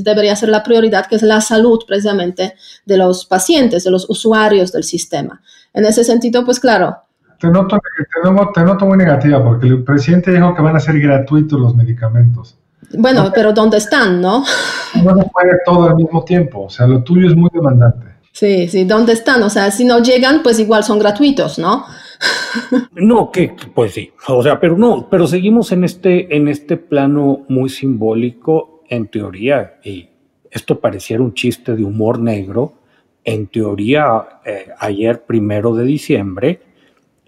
debería 0.04 0.36
ser 0.36 0.50
la 0.50 0.64
prioridad, 0.64 1.06
que 1.06 1.16
es 1.16 1.22
la 1.22 1.40
salud 1.40 1.80
precisamente 1.88 2.56
de 2.86 2.98
los 2.98 3.26
pacientes, 3.26 3.84
de 3.84 3.92
los 3.92 4.10
usuarios 4.10 4.72
del 4.72 4.84
sistema. 4.84 5.42
En 5.74 5.86
ese 5.86 6.04
sentido, 6.04 6.44
pues 6.44 6.60
claro. 6.60 6.98
Te 7.40 7.48
noto, 7.48 7.78
te 8.54 8.64
noto, 8.64 8.86
muy 8.86 8.98
negativa 8.98 9.42
porque 9.42 9.68
el 9.68 9.84
presidente 9.84 10.32
dijo 10.32 10.54
que 10.54 10.62
van 10.62 10.76
a 10.76 10.80
ser 10.80 11.00
gratuitos 11.00 11.58
los 11.60 11.76
medicamentos. 11.76 12.58
Bueno, 12.98 13.32
pero 13.34 13.54
¿dónde 13.54 13.78
están, 13.78 14.20
no? 14.20 14.44
No 15.04 15.16
se 15.16 15.30
puede 15.30 15.52
todo 15.64 15.88
al 15.88 15.96
mismo 15.96 16.24
tiempo, 16.24 16.64
o 16.64 16.70
sea, 16.70 16.88
lo 16.88 17.04
tuyo 17.04 17.28
es 17.28 17.36
muy 17.36 17.50
demandante. 17.54 18.09
Sí, 18.32 18.68
sí, 18.68 18.86
¿dónde 18.86 19.14
están? 19.14 19.42
O 19.44 19.50
sea, 19.50 19.72
si 19.72 19.86
no 19.86 20.02
llegan, 20.02 20.44
pues 20.44 20.60
igual 20.60 20.84
son 20.84 21.00
gratuitos, 21.00 21.60
¿no? 21.60 21.86
No, 22.96 23.32
que 23.32 23.56
pues 23.74 23.94
sí, 23.94 24.12
o 24.28 24.44
sea, 24.44 24.60
pero 24.60 24.78
no, 24.78 25.08
pero 25.10 25.26
seguimos 25.26 25.72
en 25.72 25.84
este, 25.84 26.36
en 26.36 26.48
este 26.48 26.78
plano 26.78 27.46
muy 27.48 27.70
simbólico, 27.70 28.84
en 28.90 29.08
teoría, 29.08 29.80
y 29.84 30.10
esto 30.52 30.80
pareciera 30.80 31.24
un 31.24 31.34
chiste 31.34 31.76
de 31.76 31.84
humor 31.84 32.20
negro, 32.20 32.74
en 33.24 33.48
teoría, 33.48 34.42
eh, 34.46 34.68
ayer 34.80 35.24
primero 35.26 35.76
de 35.76 35.86
diciembre, 35.86 36.62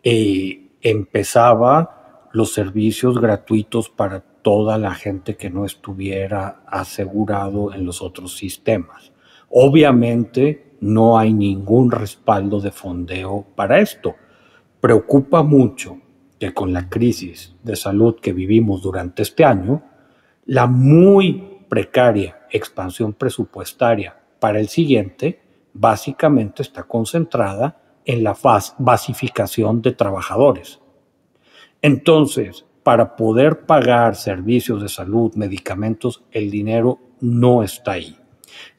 eh, 0.03 0.71
empezaba 0.81 2.29
los 2.33 2.53
servicios 2.53 3.19
gratuitos 3.19 3.89
para 3.89 4.21
toda 4.21 4.77
la 4.77 4.95
gente 4.95 5.35
que 5.35 5.49
no 5.49 5.65
estuviera 5.65 6.63
asegurado 6.65 7.73
en 7.73 7.85
los 7.85 8.01
otros 8.01 8.35
sistemas. 8.35 9.11
Obviamente 9.49 10.70
no 10.81 11.17
hay 11.17 11.33
ningún 11.33 11.89
respaldo 11.89 12.59
de 12.59 12.71
fondeo 12.71 13.45
para 13.55 13.79
esto 13.79 14.15
Preocupa 14.81 15.43
mucho 15.43 15.99
que 16.39 16.55
con 16.55 16.73
la 16.73 16.89
crisis 16.89 17.55
de 17.61 17.75
salud 17.75 18.15
que 18.19 18.33
vivimos 18.33 18.81
durante 18.81 19.21
este 19.21 19.45
año, 19.45 19.83
la 20.45 20.65
muy 20.65 21.59
precaria 21.69 22.47
expansión 22.49 23.13
presupuestaria 23.13 24.17
para 24.39 24.59
el 24.59 24.69
siguiente 24.69 25.39
básicamente 25.71 26.63
está 26.63 26.81
concentrada 26.83 27.79
en 28.05 28.23
la 28.23 28.35
basificación 28.79 29.83
de 29.83 29.91
trabajadores. 29.91 30.79
Entonces, 31.83 32.65
para 32.81 33.15
poder 33.15 33.67
pagar 33.67 34.15
servicios 34.15 34.81
de 34.81 34.89
salud, 34.89 35.35
medicamentos, 35.35 36.23
el 36.31 36.49
dinero 36.49 36.97
no 37.19 37.61
está 37.61 37.91
ahí. 37.91 38.17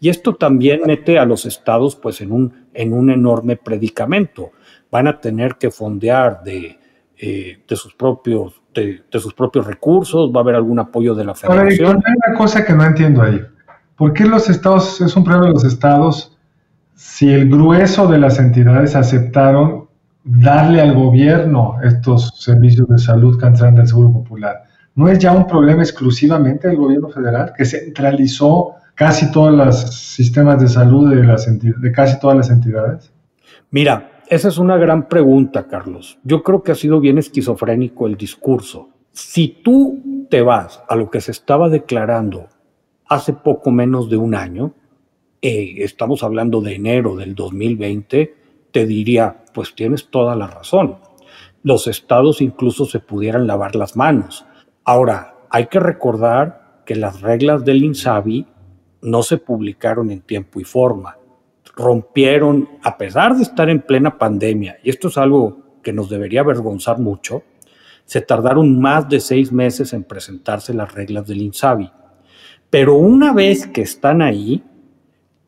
Y 0.01 0.09
esto 0.09 0.35
también 0.35 0.83
mete 0.87 1.19
a 1.19 1.25
los 1.25 1.47
estados 1.47 1.97
pues 1.97 2.21
en 2.21 2.33
un, 2.33 2.67
en 2.75 2.93
un 2.93 3.11
enorme 3.11 3.57
predicamento 3.57 4.53
van 4.91 5.07
a 5.07 5.21
tener 5.21 5.57
que 5.57 5.71
fondear 5.71 6.43
de, 6.43 6.79
eh, 7.17 7.63
de 7.67 7.77
sus 7.77 7.95
propios 7.95 8.63
de, 8.75 9.03
sus 9.13 9.35
propios 9.35 9.67
recursos, 9.67 10.31
va 10.35 10.41
a 10.41 10.43
haber 10.43 10.55
algún 10.55 10.79
apoyo 10.79 11.15
de 11.15 11.25
la 11.25 11.35
federación. 11.35 11.87
Ahora, 11.87 12.03
hay 12.07 12.15
una 12.27 12.39
cosa 12.39 12.65
que 12.65 12.73
no 12.73 12.85
entiendo 12.85 13.23
ahí. 13.23 13.41
¿Por 13.97 14.13
qué 14.13 14.25
los 14.25 14.49
estados, 14.49 15.01
es 15.01 15.17
un 15.17 15.25
problema 15.25 15.47
de 15.47 15.53
los 15.53 15.65
estados, 15.65 16.37
si 16.95 17.33
el 17.33 17.49
grueso 17.49 18.07
de 18.09 18.19
las 18.19 18.39
entidades 18.39 18.97
aceptaron 18.97 19.89
darle 20.25 20.81
al 20.81 20.95
gobierno 20.95 21.77
estos 21.83 22.41
servicios 22.41 22.89
de 22.89 22.99
salud 22.99 23.39
que 23.39 23.47
entran 23.47 23.75
del 23.75 23.87
Seguro 23.87 24.13
Popular? 24.13 24.65
¿No 24.95 25.09
es 25.09 25.19
ya 25.19 25.33
un 25.33 25.47
problema 25.47 25.83
exclusivamente 25.83 26.69
del 26.69 26.77
gobierno 26.77 27.09
federal 27.09 27.53
que 27.57 27.65
centralizó 27.65 28.75
casi 28.95 29.31
todos 29.31 29.53
los 29.53 29.77
sistemas 29.95 30.61
de 30.61 30.69
salud 30.69 31.11
de, 31.11 31.25
las 31.25 31.47
de 31.61 31.93
casi 31.93 32.19
todas 32.21 32.37
las 32.37 32.51
entidades? 32.51 33.13
Mira, 33.71 34.23
esa 34.29 34.49
es 34.49 34.59
una 34.59 34.77
gran 34.77 35.09
pregunta, 35.09 35.67
Carlos. 35.67 36.19
Yo 36.25 36.43
creo 36.43 36.63
que 36.63 36.73
ha 36.73 36.75
sido 36.75 37.01
bien 37.01 37.19
esquizofrénico 37.19 38.07
el 38.07 38.17
discurso. 38.17 38.91
Si 39.11 39.49
tú 39.63 40.27
te 40.31 40.43
vas 40.43 40.83
a 40.89 40.97
lo 40.97 41.11
que 41.11 41.21
se 41.21 41.33
estaba 41.33 41.69
declarando 41.69 42.49
hace 43.07 43.35
poco 43.35 43.71
menos 43.71 44.09
de 44.09 44.17
un 44.17 44.35
año, 44.35 44.75
eh, 45.43 45.75
estamos 45.79 46.23
hablando 46.23 46.61
de 46.61 46.77
enero 46.77 47.17
del 47.17 47.35
2020, 47.35 48.35
te 48.71 48.87
diría, 48.87 49.45
pues 49.53 49.75
tienes 49.75 50.09
toda 50.09 50.37
la 50.37 50.47
razón. 50.47 50.97
Los 51.63 51.87
estados 51.87 52.41
incluso 52.41 52.87
se 52.87 53.01
pudieran 53.01 53.47
lavar 53.47 53.77
las 53.77 53.97
manos. 53.97 54.47
Ahora, 54.85 55.35
hay 55.51 55.67
que 55.67 55.79
recordar 55.79 56.83
que 56.87 56.97
las 56.97 57.21
reglas 57.21 57.65
del 57.65 57.85
INSABI 57.85 58.47
no 59.03 59.23
se 59.23 59.39
publicaron 59.39 60.11
en 60.11 60.23
tiempo 60.23 60.61
y 60.61 60.65
forma 60.65 61.17
rompieron, 61.77 62.69
a 62.83 62.99
pesar 62.99 63.37
de 63.37 63.43
estar 63.43 63.71
en 63.71 63.83
plena 63.83 64.19
pandemia, 64.19 64.79
y 64.83 64.91
esto 64.91 65.09
es 65.09 65.19
algo 65.19 65.79
que 65.83 65.93
nos 65.93 66.09
debería 66.09 66.41
avergonzar 66.41 66.99
mucho, 66.99 67.43
se 68.05 68.21
tardaron 68.21 68.81
más 68.81 69.09
de 69.09 69.21
seis 69.21 69.53
meses 69.53 69.93
en 69.93 70.05
presentarse 70.05 70.75
las 70.75 70.93
reglas 70.93 71.27
del 71.27 71.41
INSABI. 71.41 71.91
Pero 72.69 72.97
una 72.97 73.33
vez 73.33 73.67
que 73.67 73.83
están 73.83 74.23
ahí, 74.23 74.63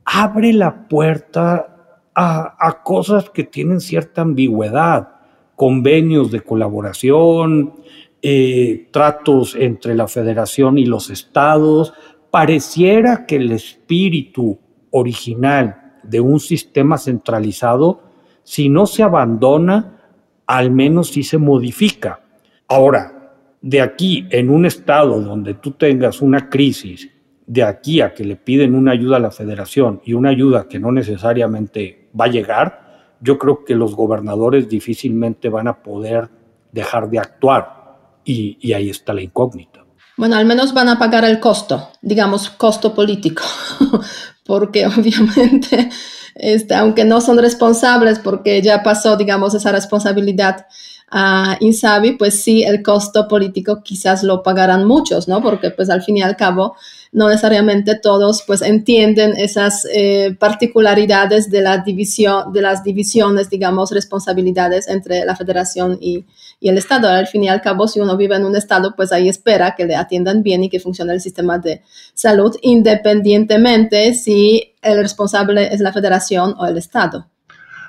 abre 0.04 0.52
la 0.52 0.88
puerta 0.88 2.00
a, 2.14 2.82
cosas 2.84 3.30
que 3.30 3.44
tienen 3.44 3.80
cierta 3.80 4.22
ambigüedad, 4.22 5.08
convenios 5.56 6.30
de 6.30 6.40
colaboración, 6.40 7.74
eh, 8.22 8.88
tratos 8.92 9.56
entre 9.56 9.94
la 9.94 10.06
federación 10.08 10.78
y 10.78 10.86
los 10.86 11.10
estados. 11.10 11.92
Pareciera 12.34 13.26
que 13.26 13.36
el 13.36 13.52
espíritu 13.52 14.58
original 14.90 16.00
de 16.02 16.18
un 16.18 16.40
sistema 16.40 16.98
centralizado, 16.98 18.02
si 18.42 18.68
no 18.68 18.86
se 18.86 19.04
abandona, 19.04 20.00
al 20.44 20.72
menos 20.72 21.10
si 21.10 21.22
se 21.22 21.38
modifica. 21.38 22.24
Ahora, 22.66 23.36
de 23.62 23.80
aquí 23.80 24.26
en 24.30 24.50
un 24.50 24.66
estado 24.66 25.20
donde 25.20 25.54
tú 25.54 25.70
tengas 25.74 26.20
una 26.20 26.50
crisis, 26.50 27.08
de 27.46 27.62
aquí 27.62 28.00
a 28.00 28.12
que 28.12 28.24
le 28.24 28.34
piden 28.34 28.74
una 28.74 28.90
ayuda 28.90 29.18
a 29.18 29.20
la 29.20 29.30
federación 29.30 30.00
y 30.04 30.14
una 30.14 30.30
ayuda 30.30 30.66
que 30.66 30.80
no 30.80 30.90
necesariamente 30.90 32.08
va 32.20 32.24
a 32.24 32.32
llegar, 32.32 33.14
yo 33.20 33.38
creo 33.38 33.64
que 33.64 33.76
los 33.76 33.94
gobernadores 33.94 34.68
difícilmente 34.68 35.48
van 35.48 35.68
a 35.68 35.84
poder 35.84 36.30
dejar 36.72 37.08
de 37.08 37.20
actuar 37.20 37.94
y, 38.24 38.58
y 38.60 38.72
ahí 38.72 38.90
está 38.90 39.14
la 39.14 39.22
incógnita. 39.22 39.83
Bueno, 40.16 40.36
al 40.36 40.46
menos 40.46 40.72
van 40.74 40.88
a 40.88 40.98
pagar 40.98 41.24
el 41.24 41.40
costo, 41.40 41.90
digamos, 42.00 42.48
costo 42.50 42.94
político, 42.94 43.42
porque 44.46 44.86
obviamente, 44.86 45.90
este, 46.34 46.74
aunque 46.74 47.04
no 47.04 47.20
son 47.20 47.38
responsables, 47.38 48.20
porque 48.20 48.62
ya 48.62 48.82
pasó, 48.82 49.16
digamos, 49.16 49.54
esa 49.54 49.72
responsabilidad 49.72 50.66
a 51.10 51.56
Insabi, 51.60 52.12
pues 52.12 52.42
sí, 52.42 52.62
el 52.64 52.82
costo 52.82 53.28
político 53.28 53.82
quizás 53.82 54.22
lo 54.22 54.42
pagarán 54.42 54.84
muchos, 54.84 55.28
¿no? 55.28 55.42
Porque 55.42 55.70
pues 55.70 55.90
al 55.90 56.02
fin 56.02 56.16
y 56.16 56.22
al 56.22 56.36
cabo 56.36 56.76
no 57.14 57.28
necesariamente 57.28 57.94
todos 57.94 58.42
pues 58.44 58.60
entienden 58.60 59.34
esas 59.36 59.86
eh, 59.94 60.36
particularidades 60.38 61.48
de 61.48 61.62
la 61.62 61.78
división, 61.78 62.52
de 62.52 62.60
las 62.60 62.82
divisiones, 62.82 63.48
digamos, 63.48 63.92
responsabilidades 63.92 64.88
entre 64.88 65.24
la 65.24 65.36
federación 65.36 65.96
y, 66.00 66.26
y, 66.58 66.68
el 66.68 66.76
Estado. 66.76 67.08
Al 67.08 67.28
fin 67.28 67.44
y 67.44 67.48
al 67.48 67.62
cabo, 67.62 67.86
si 67.86 68.00
uno 68.00 68.16
vive 68.16 68.34
en 68.34 68.44
un 68.44 68.56
Estado, 68.56 68.94
pues 68.96 69.12
ahí 69.12 69.28
espera 69.28 69.76
que 69.76 69.86
le 69.86 69.94
atiendan 69.94 70.42
bien 70.42 70.64
y 70.64 70.68
que 70.68 70.80
funcione 70.80 71.12
el 71.12 71.20
sistema 71.20 71.58
de 71.58 71.82
salud, 72.14 72.56
independientemente 72.62 74.12
si 74.14 74.74
el 74.82 74.98
responsable 74.98 75.72
es 75.72 75.78
la 75.80 75.92
federación 75.92 76.56
o 76.58 76.66
el 76.66 76.76
Estado. 76.78 77.28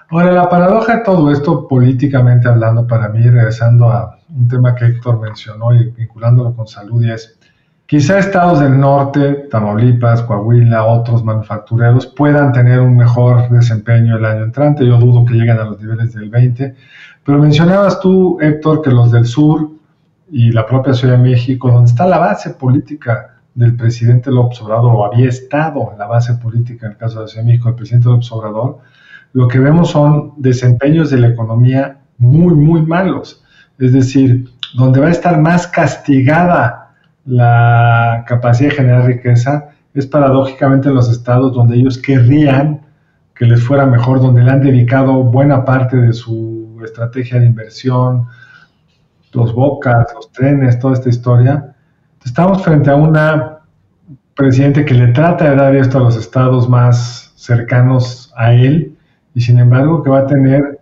Ahora, 0.09 0.33
la 0.33 0.47
paradoja 0.47 0.97
de 0.97 1.03
todo 1.03 1.31
esto, 1.31 1.67
políticamente 1.67 2.47
hablando, 2.47 2.85
para 2.85 3.09
mí, 3.09 3.27
regresando 3.27 3.89
a 3.89 4.19
un 4.29 4.47
tema 4.47 4.75
que 4.75 4.85
Héctor 4.85 5.19
mencionó 5.19 5.73
y 5.73 5.89
vinculándolo 5.89 6.55
con 6.55 6.67
salud, 6.67 7.03
y 7.03 7.11
es 7.11 7.35
Quizá 7.88 8.17
estados 8.17 8.62
del 8.62 8.80
norte, 8.80 9.48
Tamaulipas, 9.52 10.24
Coahuila, 10.24 10.86
otros 10.86 11.24
manufactureros 11.24 12.08
puedan 12.08 12.52
tener 12.52 12.80
un 12.80 12.98
mejor 12.98 13.48
desempeño 13.50 14.17
el 14.17 14.26
año 14.26 14.43
entrante. 14.43 14.88
Yo 14.88 14.98
dudo 14.98 15.24
que 15.24 15.36
lleguen 15.36 15.60
a 15.60 15.65
los 15.65 15.80
niveles 15.80 16.15
del 16.15 16.30
20. 16.32 16.76
Pero 17.24 17.38
mencionabas 17.38 18.00
tú, 18.00 18.39
Héctor, 18.41 18.82
que 18.82 18.89
los 18.89 19.12
del 19.12 19.26
sur 19.26 19.69
y 20.32 20.52
la 20.52 20.65
propia 20.65 20.95
Ciudad 20.95 21.17
de 21.17 21.24
México, 21.24 21.69
donde 21.69 21.91
está 21.91 22.08
la 22.08 22.17
base 22.17 22.50
política 22.52 23.36
del 23.54 23.76
presidente 23.76 24.32
López 24.32 24.60
Obrador, 24.63 24.91
o 24.95 25.06
había 25.06 25.30
estado 25.30 25.93
la 25.95 26.08
base 26.08 26.34
política 26.34 26.88
en 26.88 26.93
el 26.93 26.98
caso 26.98 27.21
de 27.21 27.28
Ciudad 27.28 27.43
de 27.43 27.52
México, 27.52 27.69
el 27.69 27.76
presidente 27.76 28.10
López 28.10 28.32
Obrador, 28.32 28.80
lo 29.34 29.48
que 29.48 29.60
vemos 29.60 29.91
son 29.91 30.34
desempeños 30.38 31.12
de 31.12 31.17
la 31.17 31.28
economía 31.28 32.00
muy, 32.17 32.56
muy 32.56 32.82
malos. 32.82 33.43
Es 33.78 33.93
decir, 33.93 34.50
donde 34.76 35.00
va 35.00 35.08
a 35.08 35.12
estar 35.12 35.39
más 35.39 35.67
castigada 35.67 36.85
la 37.25 38.23
capacidad 38.27 38.69
de 38.69 38.75
generar 38.75 39.05
riqueza 39.05 39.69
es 39.93 40.05
paradójicamente 40.05 40.89
en 40.89 40.95
los 40.95 41.09
estados 41.09 41.53
donde 41.53 41.75
ellos 41.75 41.97
querrían 41.97 42.81
que 43.33 43.45
les 43.45 43.61
fuera 43.63 43.85
mejor, 43.85 44.21
donde 44.21 44.43
le 44.43 44.51
han 44.51 44.61
dedicado 44.61 45.23
buena 45.23 45.65
parte 45.65 45.97
de 45.97 46.13
su 46.13 46.79
estrategia 46.83 47.39
de 47.39 47.47
inversión, 47.47 48.27
los 49.33 49.53
bocas, 49.53 50.07
los 50.13 50.31
trenes, 50.31 50.79
toda 50.79 50.93
esta 50.93 51.09
historia. 51.09 51.75
Estamos 52.23 52.63
frente 52.63 52.89
a 52.89 52.95
una 52.95 53.59
presidente 54.35 54.85
que 54.85 54.93
le 54.93 55.07
trata 55.07 55.49
de 55.49 55.55
dar 55.55 55.75
esto 55.75 55.97
a 55.97 56.01
los 56.01 56.15
estados 56.15 56.69
más 56.69 57.33
cercanos 57.35 58.33
a 58.35 58.53
él 58.53 58.97
y 59.33 59.41
sin 59.41 59.59
embargo 59.59 60.01
que 60.03 60.09
va 60.09 60.19
a 60.19 60.27
tener 60.27 60.79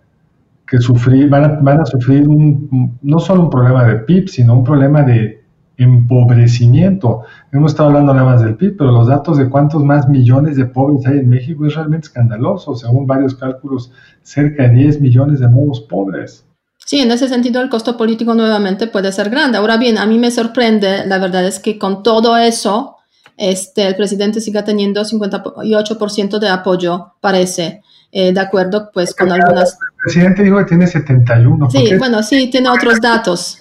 que 0.66 0.78
sufrir, 0.78 1.28
van 1.28 1.44
a, 1.44 1.48
van 1.60 1.80
a 1.80 1.86
sufrir 1.86 2.28
un, 2.28 2.98
no 3.02 3.18
solo 3.18 3.42
un 3.42 3.50
problema 3.50 3.84
de 3.84 3.96
PIB, 3.96 4.28
sino 4.28 4.54
un 4.54 4.64
problema 4.64 5.02
de 5.02 5.43
empobrecimiento. 5.76 7.22
Hemos 7.52 7.72
estado 7.72 7.88
hablando 7.88 8.14
nada 8.14 8.26
más 8.26 8.42
del 8.42 8.56
PIB, 8.56 8.76
pero 8.76 8.92
los 8.92 9.08
datos 9.08 9.38
de 9.38 9.48
cuántos 9.48 9.82
más 9.82 10.08
millones 10.08 10.56
de 10.56 10.66
pobres 10.66 11.06
hay 11.06 11.18
en 11.18 11.28
México 11.28 11.66
es 11.66 11.74
realmente 11.74 12.06
escandaloso. 12.06 12.74
Según 12.74 13.06
varios 13.06 13.34
cálculos, 13.34 13.90
cerca 14.22 14.64
de 14.64 14.70
10 14.70 15.00
millones 15.00 15.40
de 15.40 15.48
nuevos 15.48 15.80
pobres. 15.80 16.44
Sí, 16.84 17.00
en 17.00 17.10
ese 17.10 17.28
sentido 17.28 17.62
el 17.62 17.70
costo 17.70 17.96
político 17.96 18.34
nuevamente 18.34 18.86
puede 18.86 19.10
ser 19.10 19.30
grande. 19.30 19.58
Ahora 19.58 19.78
bien, 19.78 19.96
a 19.96 20.06
mí 20.06 20.18
me 20.18 20.30
sorprende, 20.30 21.06
la 21.06 21.18
verdad 21.18 21.46
es 21.46 21.58
que 21.58 21.78
con 21.78 22.02
todo 22.02 22.36
eso, 22.36 22.96
este, 23.36 23.86
el 23.86 23.96
presidente 23.96 24.40
siga 24.40 24.64
teniendo 24.64 25.02
58% 25.02 26.38
de 26.38 26.48
apoyo, 26.48 27.14
parece. 27.20 27.82
Eh, 28.12 28.32
de 28.32 28.40
acuerdo 28.40 28.90
pues 28.92 29.12
con 29.14 29.32
algunas... 29.32 29.76
El 30.04 30.12
presidente 30.12 30.42
dijo 30.42 30.58
que 30.58 30.64
tiene 30.64 30.86
71. 30.86 31.70
Sí, 31.70 31.96
bueno, 31.98 32.22
sí, 32.22 32.50
tiene 32.50 32.68
otros 32.68 33.00
datos. 33.00 33.58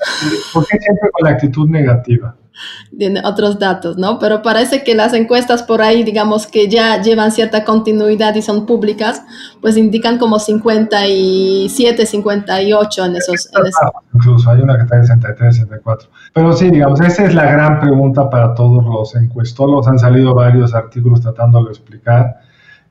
¿Por 0.54 0.68
qué 0.68 0.78
siempre 0.78 1.10
con 1.12 1.24
la 1.24 1.36
actitud 1.36 1.70
negativa? 1.70 2.36
Tiene 2.98 3.22
otros 3.24 3.58
datos, 3.58 3.98
¿no? 3.98 4.20
Pero 4.20 4.42
parece 4.42 4.84
que 4.84 4.94
las 4.94 5.14
encuestas 5.14 5.64
por 5.64 5.82
ahí, 5.82 6.04
digamos 6.04 6.46
que 6.46 6.68
ya 6.68 7.02
llevan 7.02 7.32
cierta 7.32 7.64
continuidad 7.64 8.36
y 8.36 8.42
son 8.42 8.66
públicas, 8.66 9.24
pues 9.62 9.78
indican 9.78 10.18
como 10.18 10.38
57, 10.38 12.06
58 12.06 13.06
en 13.06 13.16
esos... 13.16 13.50
En 13.54 13.66
esos. 13.66 13.92
Incluso 14.14 14.50
hay 14.50 14.60
una 14.60 14.76
que 14.76 14.84
está 14.84 14.98
en 14.98 15.06
63, 15.06 15.56
64. 15.56 16.10
Pero 16.34 16.52
sí, 16.52 16.70
digamos, 16.70 17.00
esa 17.00 17.24
es 17.24 17.34
la 17.34 17.46
gran 17.46 17.80
pregunta 17.80 18.30
para 18.30 18.54
todos 18.54 18.84
los 18.84 19.16
encuestólogos. 19.16 19.88
Han 19.88 19.98
salido 19.98 20.36
varios 20.36 20.76
artículos 20.76 21.22
tratándolo 21.22 21.68
de 21.68 21.72
explicar 21.72 22.36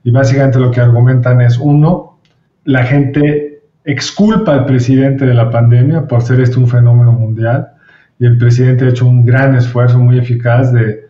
y 0.05 0.11
básicamente 0.11 0.59
lo 0.59 0.71
que 0.71 0.81
argumentan 0.81 1.43
es, 1.43 1.59
uno, 1.59 2.12
la 2.64 2.85
gente 2.85 3.62
exculpa 3.85 4.53
al 4.53 4.66
presidente 4.66 5.27
de 5.27 5.35
la 5.35 5.51
pandemia 5.51 6.07
por 6.07 6.22
ser 6.22 6.40
este 6.40 6.59
un 6.59 6.68
fenómeno 6.68 7.12
mundial 7.12 7.72
y 8.18 8.27
el 8.27 8.38
presidente 8.38 8.85
ha 8.85 8.88
hecho 8.90 9.07
un 9.07 9.25
gran 9.25 9.57
esfuerzo 9.57 9.98
muy 9.98 10.18
eficaz 10.18 10.72
de 10.72 11.09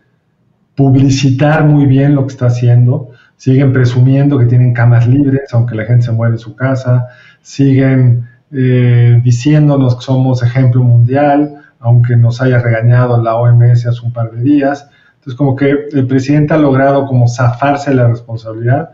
publicitar 0.75 1.63
muy 1.63 1.85
bien 1.85 2.15
lo 2.15 2.25
que 2.25 2.33
está 2.33 2.47
haciendo. 2.47 3.11
Siguen 3.37 3.73
presumiendo 3.73 4.39
que 4.39 4.45
tienen 4.45 4.73
camas 4.73 5.07
libres, 5.07 5.53
aunque 5.53 5.75
la 5.75 5.85
gente 5.85 6.05
se 6.05 6.11
muere 6.11 6.33
en 6.33 6.39
su 6.39 6.55
casa. 6.55 7.07
Siguen 7.41 8.27
eh, 8.51 9.19
diciéndonos 9.23 9.95
que 9.97 10.01
somos 10.01 10.41
ejemplo 10.41 10.81
mundial, 10.81 11.57
aunque 11.79 12.15
nos 12.15 12.41
haya 12.41 12.59
regañado 12.59 13.21
la 13.21 13.35
OMS 13.35 13.85
hace 13.85 14.01
un 14.03 14.13
par 14.13 14.31
de 14.31 14.41
días. 14.41 14.89
Entonces, 15.15 15.35
como 15.35 15.55
que 15.55 15.69
el 15.91 16.07
presidente 16.07 16.53
ha 16.53 16.57
logrado 16.57 17.05
como 17.05 17.27
zafarse 17.27 17.91
de 17.91 17.97
la 17.97 18.07
responsabilidad. 18.07 18.89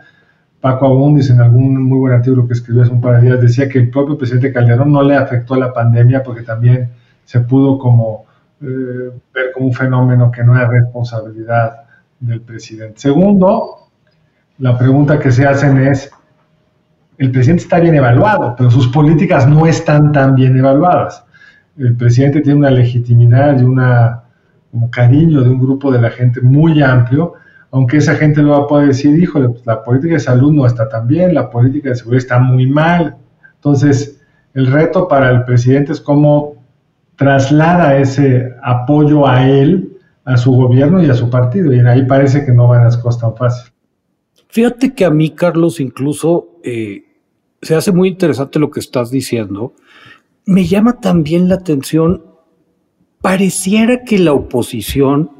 Paco 0.61 0.87
Abundis, 0.87 1.29
en 1.29 1.39
algún 1.39 1.81
muy 1.83 1.99
buen 1.99 2.13
artículo 2.13 2.45
que 2.45 2.53
escribió 2.53 2.83
hace 2.83 2.91
un 2.91 3.01
par 3.01 3.15
de 3.15 3.27
días, 3.27 3.41
decía 3.41 3.69
que 3.69 3.79
el 3.79 3.89
propio 3.89 4.17
presidente 4.17 4.51
Calderón 4.51 4.91
no 4.91 5.01
le 5.03 5.15
afectó 5.15 5.55
la 5.55 5.73
pandemia 5.73 6.21
porque 6.21 6.41
también 6.41 6.89
se 7.23 7.39
pudo 7.41 7.77
como 7.77 8.25
eh, 8.61 9.11
ver 9.33 9.51
como 9.53 9.67
un 9.67 9.73
fenómeno 9.73 10.29
que 10.29 10.43
no 10.43 10.55
era 10.55 10.67
responsabilidad 10.67 11.83
del 12.19 12.41
presidente. 12.41 12.99
Segundo, 12.99 13.87
la 14.57 14.77
pregunta 14.77 15.17
que 15.17 15.31
se 15.31 15.45
hacen 15.45 15.77
es, 15.77 16.11
el 17.17 17.31
presidente 17.31 17.63
está 17.63 17.79
bien 17.79 17.95
evaluado, 17.95 18.55
pero 18.57 18.69
sus 18.69 18.89
políticas 18.89 19.47
no 19.47 19.65
están 19.65 20.11
tan 20.11 20.35
bien 20.35 20.57
evaluadas. 20.57 21.23
El 21.77 21.95
presidente 21.95 22.41
tiene 22.41 22.59
una 22.59 22.69
legitimidad 22.69 23.57
y 23.57 23.63
como 23.63 24.91
cariño 24.91 25.41
de 25.41 25.49
un 25.49 25.59
grupo 25.59 25.91
de 25.91 26.01
la 26.01 26.09
gente 26.09 26.41
muy 26.41 26.81
amplio, 26.81 27.33
aunque 27.71 27.97
esa 27.97 28.15
gente 28.15 28.41
luego 28.41 28.67
puede 28.67 28.87
decir, 28.87 29.17
híjole, 29.17 29.49
pues 29.49 29.65
la 29.65 29.83
política 29.83 30.13
de 30.15 30.19
salud 30.19 30.51
no 30.51 30.65
está 30.65 30.89
tan 30.89 31.07
bien, 31.07 31.33
la 31.33 31.49
política 31.49 31.89
de 31.89 31.95
seguridad 31.95 32.23
está 32.23 32.39
muy 32.39 32.65
mal. 32.65 33.17
Entonces, 33.55 34.21
el 34.53 34.67
reto 34.67 35.07
para 35.07 35.29
el 35.29 35.43
presidente 35.43 35.91
es 35.91 36.01
cómo 36.01 36.55
traslada 37.15 37.97
ese 37.97 38.53
apoyo 38.63 39.27
a 39.27 39.47
él, 39.47 39.97
a 40.25 40.37
su 40.37 40.51
gobierno 40.51 41.03
y 41.03 41.09
a 41.09 41.13
su 41.13 41.29
partido. 41.29 41.73
Y 41.73 41.79
ahí 41.79 42.05
parece 42.05 42.45
que 42.45 42.51
no 42.51 42.67
van 42.67 42.83
las 42.83 42.97
cosas 42.97 43.21
tan 43.21 43.35
fácil. 43.35 43.71
Fíjate 44.47 44.95
que 44.95 45.05
a 45.05 45.11
mí, 45.11 45.29
Carlos, 45.31 45.79
incluso 45.79 46.59
eh, 46.63 47.03
se 47.61 47.75
hace 47.75 47.91
muy 47.91 48.09
interesante 48.09 48.57
lo 48.57 48.71
que 48.71 48.79
estás 48.79 49.11
diciendo. 49.11 49.73
Me 50.45 50.65
llama 50.65 50.99
también 50.99 51.49
la 51.49 51.55
atención 51.55 52.23
Pareciera 53.21 54.05
que 54.05 54.17
la 54.17 54.31
oposición, 54.31 55.31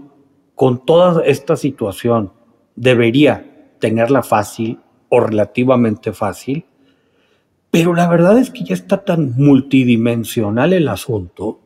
con 0.60 0.84
toda 0.84 1.24
esta 1.24 1.56
situación, 1.56 2.34
debería 2.76 3.72
tenerla 3.80 4.24
fácil 4.24 4.82
o 5.08 5.22
relativamente 5.22 6.12
fácil, 6.12 6.66
pero 7.72 7.94
la 7.94 8.10
verdad 8.10 8.38
es 8.38 8.52
que 8.52 8.66
ya 8.66 8.74
está 8.74 9.06
tan 9.06 9.38
multidimensional 9.38 10.74
el 10.74 10.90
asunto 10.90 11.62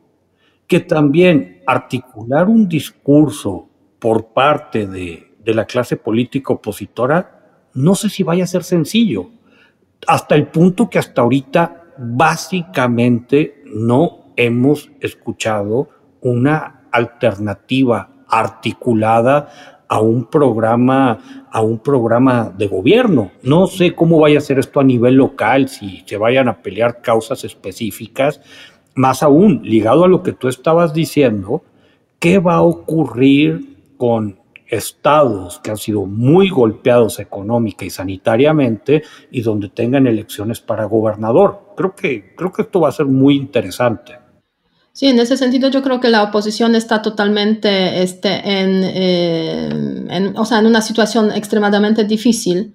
que 0.68 0.78
también 0.78 1.60
articular 1.66 2.46
un 2.48 2.68
discurso 2.68 3.68
por 3.98 4.26
parte 4.26 4.86
de, 4.86 5.34
la 5.44 5.64
clase 5.64 5.96
política 5.96 6.52
opositora, 6.52 7.66
no 7.74 7.96
sé 7.96 8.08
si 8.08 8.22
vaya 8.22 8.44
a 8.44 8.46
ser 8.46 8.62
sencillo, 8.62 9.28
hasta 10.06 10.36
el 10.36 10.46
punto 10.46 10.88
que 10.88 11.00
hasta 11.00 11.20
ahorita 11.20 11.82
básicamente 11.98 13.60
no 13.66 14.32
hemos 14.36 14.92
escuchado 15.00 15.88
una 16.20 16.86
alternativa 16.92 18.13
articulada 18.28 19.48
a 19.88 20.00
un 20.00 20.24
programa 20.24 21.44
a 21.54 21.60
un 21.60 21.78
programa 21.78 22.52
de 22.58 22.66
gobierno. 22.66 23.30
No 23.44 23.68
sé 23.68 23.94
cómo 23.94 24.18
vaya 24.18 24.38
a 24.38 24.40
ser 24.40 24.58
esto 24.58 24.80
a 24.80 24.84
nivel 24.84 25.14
local, 25.14 25.68
si 25.68 26.02
se 26.04 26.16
vayan 26.16 26.48
a 26.48 26.62
pelear 26.62 27.00
causas 27.00 27.44
específicas, 27.44 28.40
más 28.96 29.22
aún 29.22 29.60
ligado 29.62 30.02
a 30.02 30.08
lo 30.08 30.24
que 30.24 30.32
tú 30.32 30.48
estabas 30.48 30.92
diciendo, 30.92 31.62
¿qué 32.18 32.40
va 32.40 32.54
a 32.54 32.62
ocurrir 32.62 33.76
con 33.96 34.40
estados 34.66 35.60
que 35.60 35.70
han 35.70 35.76
sido 35.76 36.06
muy 36.06 36.48
golpeados 36.48 37.20
económica 37.20 37.84
y 37.84 37.90
sanitariamente 37.90 39.04
y 39.30 39.42
donde 39.42 39.68
tengan 39.68 40.08
elecciones 40.08 40.60
para 40.60 40.86
gobernador? 40.86 41.74
Creo 41.76 41.94
que 41.94 42.34
creo 42.34 42.52
que 42.52 42.62
esto 42.62 42.80
va 42.80 42.88
a 42.88 42.92
ser 42.92 43.06
muy 43.06 43.36
interesante. 43.36 44.23
Sí, 44.94 45.08
en 45.08 45.18
ese 45.18 45.36
sentido 45.36 45.68
yo 45.70 45.82
creo 45.82 45.98
que 45.98 46.08
la 46.08 46.22
oposición 46.22 46.76
está 46.76 47.02
totalmente 47.02 48.00
este, 48.00 48.28
en, 48.28 48.80
eh, 48.84 50.32
o 50.36 50.44
sea, 50.44 50.60
en 50.60 50.66
una 50.66 50.80
situación 50.80 51.32
extremadamente 51.32 52.04
difícil 52.04 52.72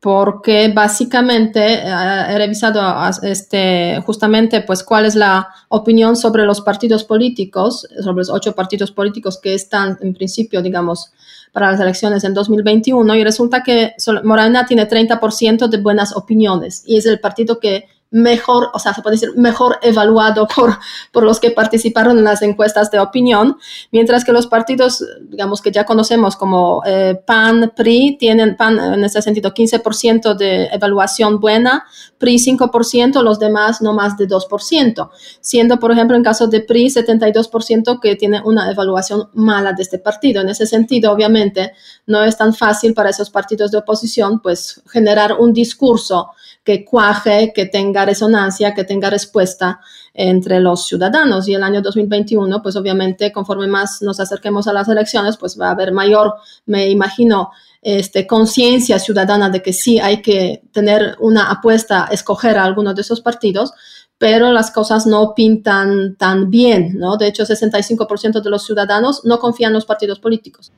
porque 0.00 0.72
básicamente 0.74 1.74
eh, 1.74 2.24
he 2.30 2.36
revisado 2.36 2.82
este, 3.22 4.02
justamente 4.04 4.62
pues 4.62 4.82
cuál 4.82 5.04
es 5.04 5.14
la 5.14 5.50
opinión 5.68 6.16
sobre 6.16 6.44
los 6.46 6.60
partidos 6.62 7.04
políticos, 7.04 7.86
sobre 8.00 8.16
los 8.16 8.30
ocho 8.30 8.56
partidos 8.56 8.90
políticos 8.90 9.38
que 9.40 9.54
están 9.54 9.96
en 10.00 10.14
principio, 10.14 10.62
digamos, 10.62 11.12
para 11.52 11.70
las 11.70 11.80
elecciones 11.80 12.24
en 12.24 12.34
2021 12.34 13.14
y 13.14 13.22
resulta 13.22 13.62
que 13.62 13.94
Morena 14.24 14.66
tiene 14.66 14.88
30% 14.88 15.68
de 15.68 15.78
buenas 15.78 16.16
opiniones 16.16 16.82
y 16.84 16.96
es 16.96 17.06
el 17.06 17.20
partido 17.20 17.60
que 17.60 17.86
mejor, 18.12 18.68
o 18.74 18.78
sea, 18.78 18.94
se 18.94 19.02
puede 19.02 19.16
decir 19.16 19.32
mejor 19.36 19.78
evaluado 19.82 20.46
por, 20.54 20.78
por 21.10 21.24
los 21.24 21.40
que 21.40 21.50
participaron 21.50 22.18
en 22.18 22.24
las 22.24 22.42
encuestas 22.42 22.90
de 22.90 23.00
opinión, 23.00 23.56
mientras 23.90 24.24
que 24.24 24.32
los 24.32 24.46
partidos, 24.46 25.04
digamos 25.22 25.60
que 25.60 25.72
ya 25.72 25.84
conocemos 25.84 26.36
como 26.36 26.82
eh, 26.86 27.20
PAN, 27.26 27.72
PRI, 27.74 28.16
tienen 28.18 28.56
en 28.60 29.04
ese 29.04 29.22
sentido 29.22 29.52
15% 29.52 30.34
de 30.36 30.66
evaluación 30.66 31.40
buena, 31.40 31.86
PRI 32.18 32.36
5%, 32.36 33.22
los 33.22 33.38
demás 33.38 33.80
no 33.80 33.94
más 33.94 34.16
de 34.16 34.28
2%, 34.28 35.10
siendo 35.40 35.78
por 35.78 35.90
ejemplo 35.90 36.16
en 36.16 36.22
caso 36.22 36.46
de 36.46 36.60
PRI 36.60 36.86
72% 36.86 37.98
que 38.00 38.16
tiene 38.16 38.42
una 38.44 38.70
evaluación 38.70 39.30
mala 39.32 39.72
de 39.72 39.82
este 39.82 39.98
partido. 39.98 40.42
En 40.42 40.50
ese 40.50 40.66
sentido, 40.66 41.12
obviamente, 41.12 41.72
no 42.06 42.22
es 42.22 42.36
tan 42.36 42.54
fácil 42.54 42.92
para 42.92 43.10
esos 43.10 43.30
partidos 43.30 43.70
de 43.70 43.78
oposición 43.78 44.40
pues 44.40 44.82
generar 44.86 45.36
un 45.38 45.52
discurso 45.52 46.30
que 46.64 46.84
cuaje, 46.84 47.52
que 47.54 47.66
tenga 47.66 48.04
resonancia, 48.04 48.74
que 48.74 48.84
tenga 48.84 49.10
respuesta 49.10 49.80
entre 50.14 50.60
los 50.60 50.86
ciudadanos. 50.86 51.48
Y 51.48 51.54
el 51.54 51.62
año 51.62 51.82
2021, 51.82 52.62
pues 52.62 52.76
obviamente, 52.76 53.32
conforme 53.32 53.66
más 53.66 54.02
nos 54.02 54.20
acerquemos 54.20 54.68
a 54.68 54.72
las 54.72 54.88
elecciones, 54.88 55.36
pues 55.36 55.58
va 55.60 55.68
a 55.68 55.72
haber 55.72 55.92
mayor, 55.92 56.34
me 56.66 56.88
imagino, 56.88 57.50
este, 57.80 58.28
conciencia 58.28 59.00
ciudadana 59.00 59.50
de 59.50 59.60
que 59.60 59.72
sí 59.72 59.98
hay 59.98 60.22
que 60.22 60.62
tener 60.72 61.16
una 61.18 61.50
apuesta, 61.50 62.08
escoger 62.12 62.56
a 62.56 62.64
alguno 62.64 62.94
de 62.94 63.00
esos 63.00 63.20
partidos, 63.20 63.72
pero 64.18 64.52
las 64.52 64.70
cosas 64.70 65.04
no 65.04 65.34
pintan 65.34 66.14
tan 66.14 66.48
bien, 66.48 66.96
¿no? 66.96 67.16
De 67.16 67.26
hecho, 67.26 67.42
65% 67.42 68.40
de 68.40 68.50
los 68.50 68.64
ciudadanos 68.64 69.24
no 69.24 69.40
confían 69.40 69.70
en 69.70 69.74
los 69.74 69.84
partidos 69.84 70.20
políticos. 70.20 70.72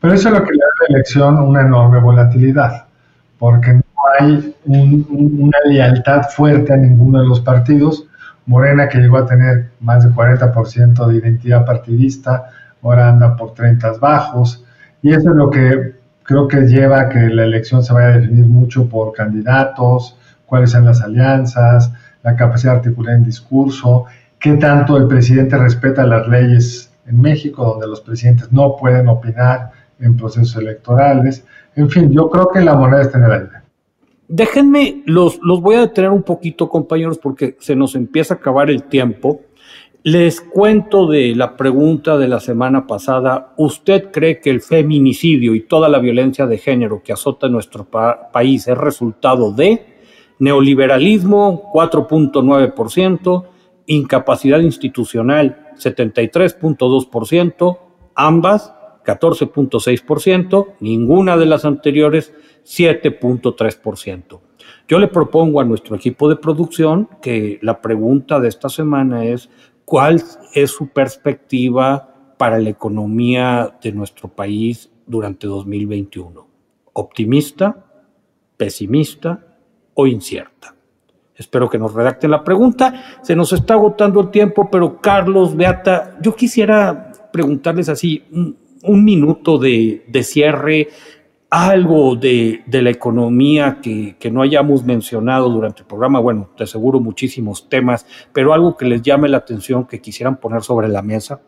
Pero 0.00 0.14
eso 0.14 0.28
es 0.28 0.34
lo 0.34 0.42
que 0.42 0.52
le 0.52 0.58
da 0.58 0.66
a 0.66 0.82
la 0.88 0.96
elección 0.96 1.38
una 1.38 1.60
enorme 1.60 2.00
volatilidad, 2.00 2.86
porque 3.38 3.82
hay 4.18 4.54
una 4.64 5.58
lealtad 5.66 6.22
fuerte 6.34 6.72
a 6.72 6.76
ninguno 6.76 7.20
de 7.20 7.28
los 7.28 7.40
partidos. 7.40 8.06
Morena, 8.46 8.88
que 8.88 8.98
llegó 8.98 9.18
a 9.18 9.26
tener 9.26 9.70
más 9.80 10.04
del 10.04 10.14
40% 10.14 11.06
de 11.06 11.16
identidad 11.16 11.66
partidista, 11.66 12.46
ahora 12.82 13.08
anda 13.08 13.36
por 13.36 13.52
30 13.52 13.92
bajos, 14.00 14.64
y 15.02 15.10
eso 15.10 15.30
es 15.30 15.36
lo 15.36 15.50
que 15.50 15.96
creo 16.22 16.48
que 16.48 16.62
lleva 16.62 17.00
a 17.00 17.08
que 17.08 17.20
la 17.28 17.44
elección 17.44 17.82
se 17.82 17.92
vaya 17.92 18.08
a 18.08 18.18
definir 18.18 18.46
mucho 18.46 18.88
por 18.88 19.12
candidatos, 19.12 20.16
cuáles 20.46 20.70
son 20.70 20.84
las 20.84 21.00
alianzas, 21.02 21.92
la 22.22 22.36
capacidad 22.36 22.72
de 22.72 22.78
articular 22.78 23.16
en 23.16 23.24
discurso, 23.24 24.06
qué 24.38 24.54
tanto 24.54 24.96
el 24.96 25.06
presidente 25.06 25.56
respeta 25.56 26.06
las 26.06 26.26
leyes 26.28 26.90
en 27.06 27.20
México, 27.20 27.64
donde 27.64 27.86
los 27.86 28.00
presidentes 28.00 28.52
no 28.52 28.76
pueden 28.76 29.08
opinar 29.08 29.70
en 30.00 30.16
procesos 30.16 30.56
electorales. 30.56 31.44
En 31.76 31.88
fin, 31.88 32.10
yo 32.10 32.28
creo 32.28 32.48
que 32.48 32.60
la 32.60 32.74
moneda 32.74 33.02
está 33.02 33.18
en 33.18 33.24
el 33.24 33.32
aire. 33.32 33.57
Déjenme, 34.28 35.02
los, 35.06 35.40
los 35.42 35.62
voy 35.62 35.76
a 35.76 35.80
detener 35.80 36.10
un 36.10 36.22
poquito, 36.22 36.68
compañeros, 36.68 37.18
porque 37.18 37.56
se 37.60 37.74
nos 37.74 37.94
empieza 37.94 38.34
a 38.34 38.36
acabar 38.36 38.70
el 38.70 38.84
tiempo. 38.84 39.40
Les 40.02 40.40
cuento 40.40 41.06
de 41.06 41.34
la 41.34 41.56
pregunta 41.56 42.18
de 42.18 42.28
la 42.28 42.38
semana 42.38 42.86
pasada. 42.86 43.54
¿Usted 43.56 44.10
cree 44.12 44.40
que 44.40 44.50
el 44.50 44.60
feminicidio 44.60 45.54
y 45.54 45.62
toda 45.62 45.88
la 45.88 45.98
violencia 45.98 46.46
de 46.46 46.58
género 46.58 47.02
que 47.02 47.12
azota 47.12 47.48
nuestro 47.48 47.88
país 48.32 48.68
es 48.68 48.78
resultado 48.78 49.52
de 49.52 49.98
neoliberalismo 50.38 51.72
4.9%, 51.72 53.44
incapacidad 53.86 54.60
institucional 54.60 55.68
73.2%, 55.78 57.78
ambas 58.14 58.72
14.6%, 59.04 60.66
ninguna 60.80 61.36
de 61.36 61.46
las 61.46 61.64
anteriores 61.64 62.32
7.3%. 62.68 64.40
Yo 64.86 64.98
le 64.98 65.08
propongo 65.08 65.60
a 65.60 65.64
nuestro 65.64 65.96
equipo 65.96 66.28
de 66.28 66.36
producción 66.36 67.08
que 67.22 67.58
la 67.62 67.80
pregunta 67.80 68.40
de 68.40 68.48
esta 68.48 68.68
semana 68.68 69.24
es, 69.24 69.48
¿cuál 69.84 70.22
es 70.54 70.70
su 70.70 70.88
perspectiva 70.88 72.34
para 72.36 72.58
la 72.58 72.70
economía 72.70 73.76
de 73.82 73.92
nuestro 73.92 74.28
país 74.28 74.90
durante 75.06 75.46
2021? 75.46 76.46
¿Optimista? 76.92 77.84
¿Pesimista? 78.56 79.48
o 80.00 80.06
incierta. 80.06 80.76
Espero 81.34 81.68
que 81.68 81.76
nos 81.76 81.92
redacten 81.92 82.30
la 82.30 82.44
pregunta. 82.44 83.18
Se 83.22 83.34
nos 83.34 83.52
está 83.52 83.74
agotando 83.74 84.20
el 84.20 84.30
tiempo, 84.30 84.68
pero 84.70 85.00
Carlos, 85.00 85.56
Beata, 85.56 86.16
yo 86.22 86.36
quisiera 86.36 87.10
preguntarles 87.32 87.88
así 87.88 88.22
un, 88.30 89.04
minuto 89.04 89.58
de, 89.58 90.04
cierre, 90.22 90.88
algo 91.50 92.16
de, 92.16 92.62
la 92.70 92.90
economía 92.90 93.78
que, 93.82 94.16
que, 94.18 94.30
no 94.30 94.42
hayamos 94.42 94.84
mencionado 94.84 95.48
durante 95.48 95.80
el 95.80 95.86
programa. 95.86 96.20
Bueno, 96.20 96.48
te 96.56 96.64
aseguro 96.64 97.00
muchísimos 97.00 97.68
temas, 97.68 98.06
pero 98.32 98.52
algo 98.52 98.76
que 98.76 98.84
les 98.84 99.02
llame 99.02 99.28
la 99.28 99.38
atención, 99.38 99.86
que 99.86 100.00
quisieran 100.00 100.36
poner 100.36 100.62
sobre 100.62 100.88
la 100.88 101.02
mesa. 101.02 101.40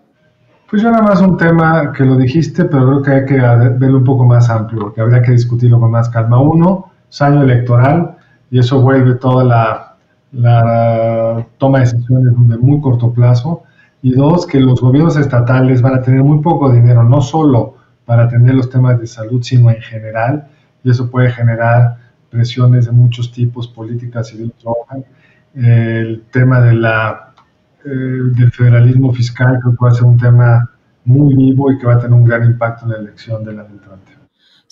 Pues 0.70 0.82
yo 0.82 0.90
nada 0.90 1.02
más 1.02 1.20
un 1.20 1.36
tema 1.36 1.92
que 1.92 2.04
lo 2.04 2.16
dijiste, 2.16 2.64
pero 2.64 2.86
creo 2.86 3.02
que 3.02 3.10
hay 3.10 3.26
que 3.26 3.34
verlo 3.76 3.98
un 3.98 4.04
poco 4.04 4.24
más 4.24 4.48
amplio, 4.48 4.94
que 4.94 5.00
habría 5.00 5.20
que 5.20 5.32
discutirlo 5.32 5.80
con 5.80 5.90
más 5.90 6.08
calma. 6.08 6.40
Uno, 6.40 6.92
es 7.10 7.20
año 7.20 7.42
electoral 7.42 8.16
y 8.52 8.60
eso 8.60 8.80
vuelve 8.80 9.16
toda 9.16 9.44
la, 9.44 9.96
la 10.32 11.44
toma 11.58 11.80
de 11.80 11.86
decisiones 11.86 12.34
de 12.36 12.56
muy 12.58 12.80
corto 12.80 13.12
plazo. 13.12 13.64
Y 14.00 14.12
dos, 14.12 14.46
que 14.46 14.60
los 14.60 14.80
gobiernos 14.80 15.16
estatales 15.16 15.82
van 15.82 15.94
a 15.94 16.02
tener 16.02 16.22
muy 16.22 16.38
poco 16.38 16.70
dinero, 16.70 17.02
no 17.02 17.20
solo 17.20 17.74
para 18.10 18.24
atender 18.24 18.56
los 18.56 18.68
temas 18.68 18.98
de 18.98 19.06
salud, 19.06 19.40
sino 19.40 19.70
en 19.70 19.80
general, 19.80 20.48
y 20.82 20.90
eso 20.90 21.08
puede 21.08 21.30
generar 21.30 21.96
presiones 22.28 22.86
de 22.86 22.90
muchos 22.90 23.30
tipos, 23.30 23.68
políticas 23.68 24.34
y 24.34 24.38
de 24.38 24.50
El 25.54 26.24
tema 26.32 26.60
de 26.60 26.72
la, 26.72 27.34
eh, 27.84 27.88
del 27.88 28.50
federalismo 28.50 29.12
fiscal 29.12 29.60
creo 29.62 29.76
que 29.76 29.84
va 29.84 29.90
a 29.90 29.94
ser 29.94 30.06
un 30.06 30.18
tema 30.18 30.68
muy 31.04 31.36
vivo 31.36 31.70
y 31.70 31.78
que 31.78 31.86
va 31.86 31.94
a 31.94 31.98
tener 32.00 32.14
un 32.14 32.24
gran 32.24 32.44
impacto 32.44 32.86
en 32.86 32.90
la 32.90 32.98
elección 32.98 33.44
de 33.44 33.52
la 33.52 33.62
entrante. 33.64 34.19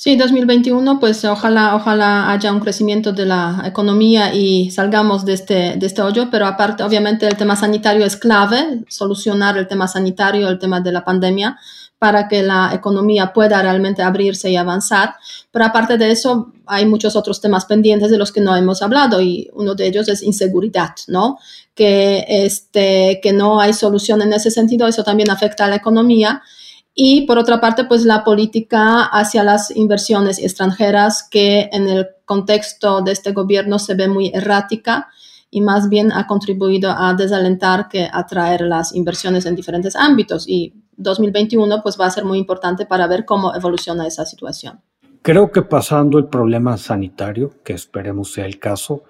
Sí, 0.01 0.15
2021, 0.15 1.01
pues 1.01 1.25
ojalá, 1.25 1.75
ojalá 1.75 2.31
haya 2.31 2.53
un 2.53 2.61
crecimiento 2.61 3.11
de 3.11 3.27
la 3.27 3.65
economía 3.67 4.33
y 4.33 4.71
salgamos 4.71 5.25
de 5.25 5.33
este, 5.33 5.75
de 5.77 5.87
este 5.87 6.03
hoyo, 6.03 6.29
pero 6.31 6.47
aparte, 6.47 6.85
obviamente, 6.85 7.27
el 7.27 7.37
tema 7.37 7.57
sanitario 7.57 8.07
es 8.07 8.17
clave, 8.17 8.85
solucionar 8.87 9.59
el 9.59 9.67
tema 9.67 9.89
sanitario, 9.89 10.49
el 10.49 10.61
tema 10.61 10.81
de 10.81 10.93
la 10.93 11.05
pandemia, 11.05 11.59
para 11.99 12.29
que 12.29 12.45
la 12.45 12.71
economía 12.73 13.33
pueda 13.33 13.61
realmente 13.61 14.05
abrirse 14.05 14.49
y 14.49 14.55
avanzar. 14.55 15.17
Pero 15.51 15.65
aparte 15.65 15.99
de 15.99 16.13
eso, 16.13 16.53
hay 16.67 16.87
muchos 16.87 17.17
otros 17.17 17.41
temas 17.41 17.65
pendientes 17.65 18.13
de 18.13 18.19
los 18.19 18.31
que 18.31 18.41
no 18.41 18.55
hemos 18.55 18.83
hablado 18.83 19.21
y 19.21 19.51
uno 19.55 19.75
de 19.75 19.89
ellos 19.89 20.09
es 20.09 20.23
inseguridad, 20.23 20.95
¿no? 21.09 21.41
Que, 21.75 22.25
este, 22.29 23.19
que 23.21 23.33
no 23.33 23.61
hay 23.61 23.73
solución 23.73 24.23
en 24.23 24.33
ese 24.33 24.53
sentido, 24.53 24.87
eso 24.87 25.03
también 25.03 25.29
afecta 25.29 25.65
a 25.65 25.69
la 25.69 25.75
economía 25.75 26.41
y 27.01 27.27
por 27.27 27.39
otra 27.39 27.61
parte, 27.61 27.85
pues 27.85 28.05
la 28.05 28.25
política 28.25 29.05
hacia 29.05 29.45
las 29.45 29.71
inversiones 29.71 30.41
extranjeras 30.41 31.23
que 31.31 31.69
en 31.71 31.87
el 31.87 32.09
contexto 32.25 33.03
de 33.03 33.13
este 33.13 33.31
gobierno 33.31 33.79
se 33.79 33.95
ve 33.95 34.09
muy 34.09 34.33
errática 34.35 35.07
y 35.49 35.61
más 35.61 35.89
bien 35.89 36.11
ha 36.11 36.27
contribuido 36.27 36.91
a 36.91 37.15
desalentar 37.15 37.89
que 37.89 38.09
atraer 38.13 38.63
las 38.63 38.93
inversiones 38.97 39.47
en 39.47 39.55
diferentes 39.55 39.95
ámbitos. 39.95 40.49
Y 40.49 40.75
2021 40.97 41.85
pues 41.85 41.97
va 42.01 42.07
a 42.07 42.11
ser 42.11 42.25
muy 42.25 42.37
importante 42.37 42.85
para 42.85 43.07
ver 43.07 43.25
cómo 43.25 43.55
evoluciona 43.55 44.05
esa 44.05 44.27
situación. 44.27 44.81
Creo 45.23 45.53
que 45.53 45.63
pasando 45.63 46.19
el 46.19 46.27
problema 46.27 46.77
sanitario, 46.79 47.53
que 47.63 47.75
esperemos 47.75 48.33
sea 48.33 48.45
el 48.47 48.59
caso, 48.59 49.05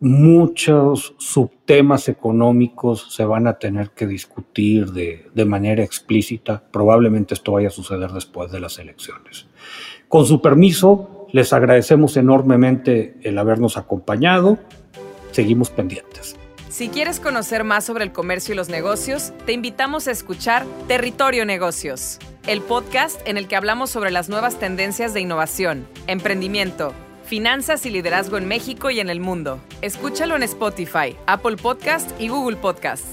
muchos 0.00 1.14
subtemas 1.18 2.08
económicos 2.08 3.14
se 3.14 3.24
van 3.24 3.46
a 3.46 3.58
tener 3.58 3.90
que 3.90 4.06
discutir 4.06 4.92
de, 4.92 5.26
de, 5.34 5.44
manera 5.44 5.82
explícita. 5.82 6.62
Probablemente 6.70 7.34
esto 7.34 7.52
vaya 7.52 7.68
a 7.68 7.70
suceder 7.70 8.10
después 8.12 8.52
de 8.52 8.60
las 8.60 8.78
elecciones. 8.78 9.46
Con 10.08 10.26
su 10.26 10.40
permiso, 10.42 11.26
les 11.32 11.52
agradecemos 11.52 12.16
enormemente 12.16 13.16
el 13.22 13.38
habernos 13.38 13.76
acompañado. 13.76 14.58
Seguimos 15.32 15.70
pendientes. 15.70 16.36
Si 16.68 16.88
quieres 16.90 17.20
conocer 17.20 17.64
más 17.64 17.84
sobre 17.84 18.04
el 18.04 18.12
comercio 18.12 18.52
y 18.52 18.56
los 18.56 18.68
negocios, 18.68 19.32
te 19.46 19.52
invitamos 19.52 20.08
a 20.08 20.10
escuchar 20.10 20.66
Territorio 20.88 21.46
Negocios, 21.46 22.18
el 22.46 22.60
podcast 22.60 23.18
en 23.26 23.38
el 23.38 23.48
que 23.48 23.56
hablamos 23.56 23.88
sobre 23.88 24.10
las 24.10 24.28
nuevas 24.28 24.58
tendencias 24.58 25.14
de 25.14 25.22
innovación, 25.22 25.86
emprendimiento, 26.06 26.92
Finanzas 27.26 27.84
y 27.84 27.90
Liderazgo 27.90 28.38
en 28.38 28.46
México 28.46 28.88
y 28.88 29.00
en 29.00 29.10
el 29.10 29.18
mundo. 29.18 29.58
Escúchalo 29.82 30.36
en 30.36 30.44
Spotify, 30.44 31.16
Apple 31.26 31.56
Podcast 31.56 32.08
y 32.20 32.28
Google 32.28 32.56
Podcast. 32.56 33.04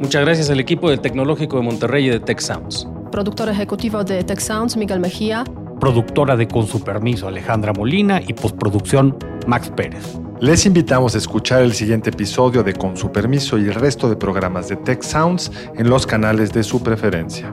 Muchas 0.00 0.24
gracias 0.24 0.50
al 0.50 0.58
equipo 0.58 0.90
del 0.90 1.00
Tecnológico 1.00 1.56
de 1.56 1.62
Monterrey 1.62 2.06
y 2.06 2.10
de 2.10 2.18
Tech 2.18 2.40
Sounds. 2.40 2.88
Productor 3.12 3.48
ejecutivo 3.48 4.02
de 4.02 4.24
Tech 4.24 4.40
Sounds, 4.40 4.76
Miguel 4.76 4.98
Mejía. 4.98 5.44
Productora 5.78 6.36
de 6.36 6.48
Con 6.48 6.66
su 6.66 6.82
permiso, 6.82 7.28
Alejandra 7.28 7.72
Molina 7.72 8.20
y 8.26 8.32
postproducción, 8.32 9.16
Max 9.46 9.70
Pérez. 9.70 10.18
Les 10.40 10.66
invitamos 10.66 11.14
a 11.14 11.18
escuchar 11.18 11.62
el 11.62 11.74
siguiente 11.74 12.10
episodio 12.10 12.64
de 12.64 12.74
Con 12.74 12.96
su 12.96 13.12
permiso 13.12 13.56
y 13.56 13.68
el 13.68 13.74
resto 13.74 14.08
de 14.08 14.16
programas 14.16 14.68
de 14.68 14.76
Tech 14.76 15.02
Sounds 15.02 15.52
en 15.76 15.88
los 15.88 16.08
canales 16.08 16.52
de 16.52 16.64
su 16.64 16.82
preferencia. 16.82 17.52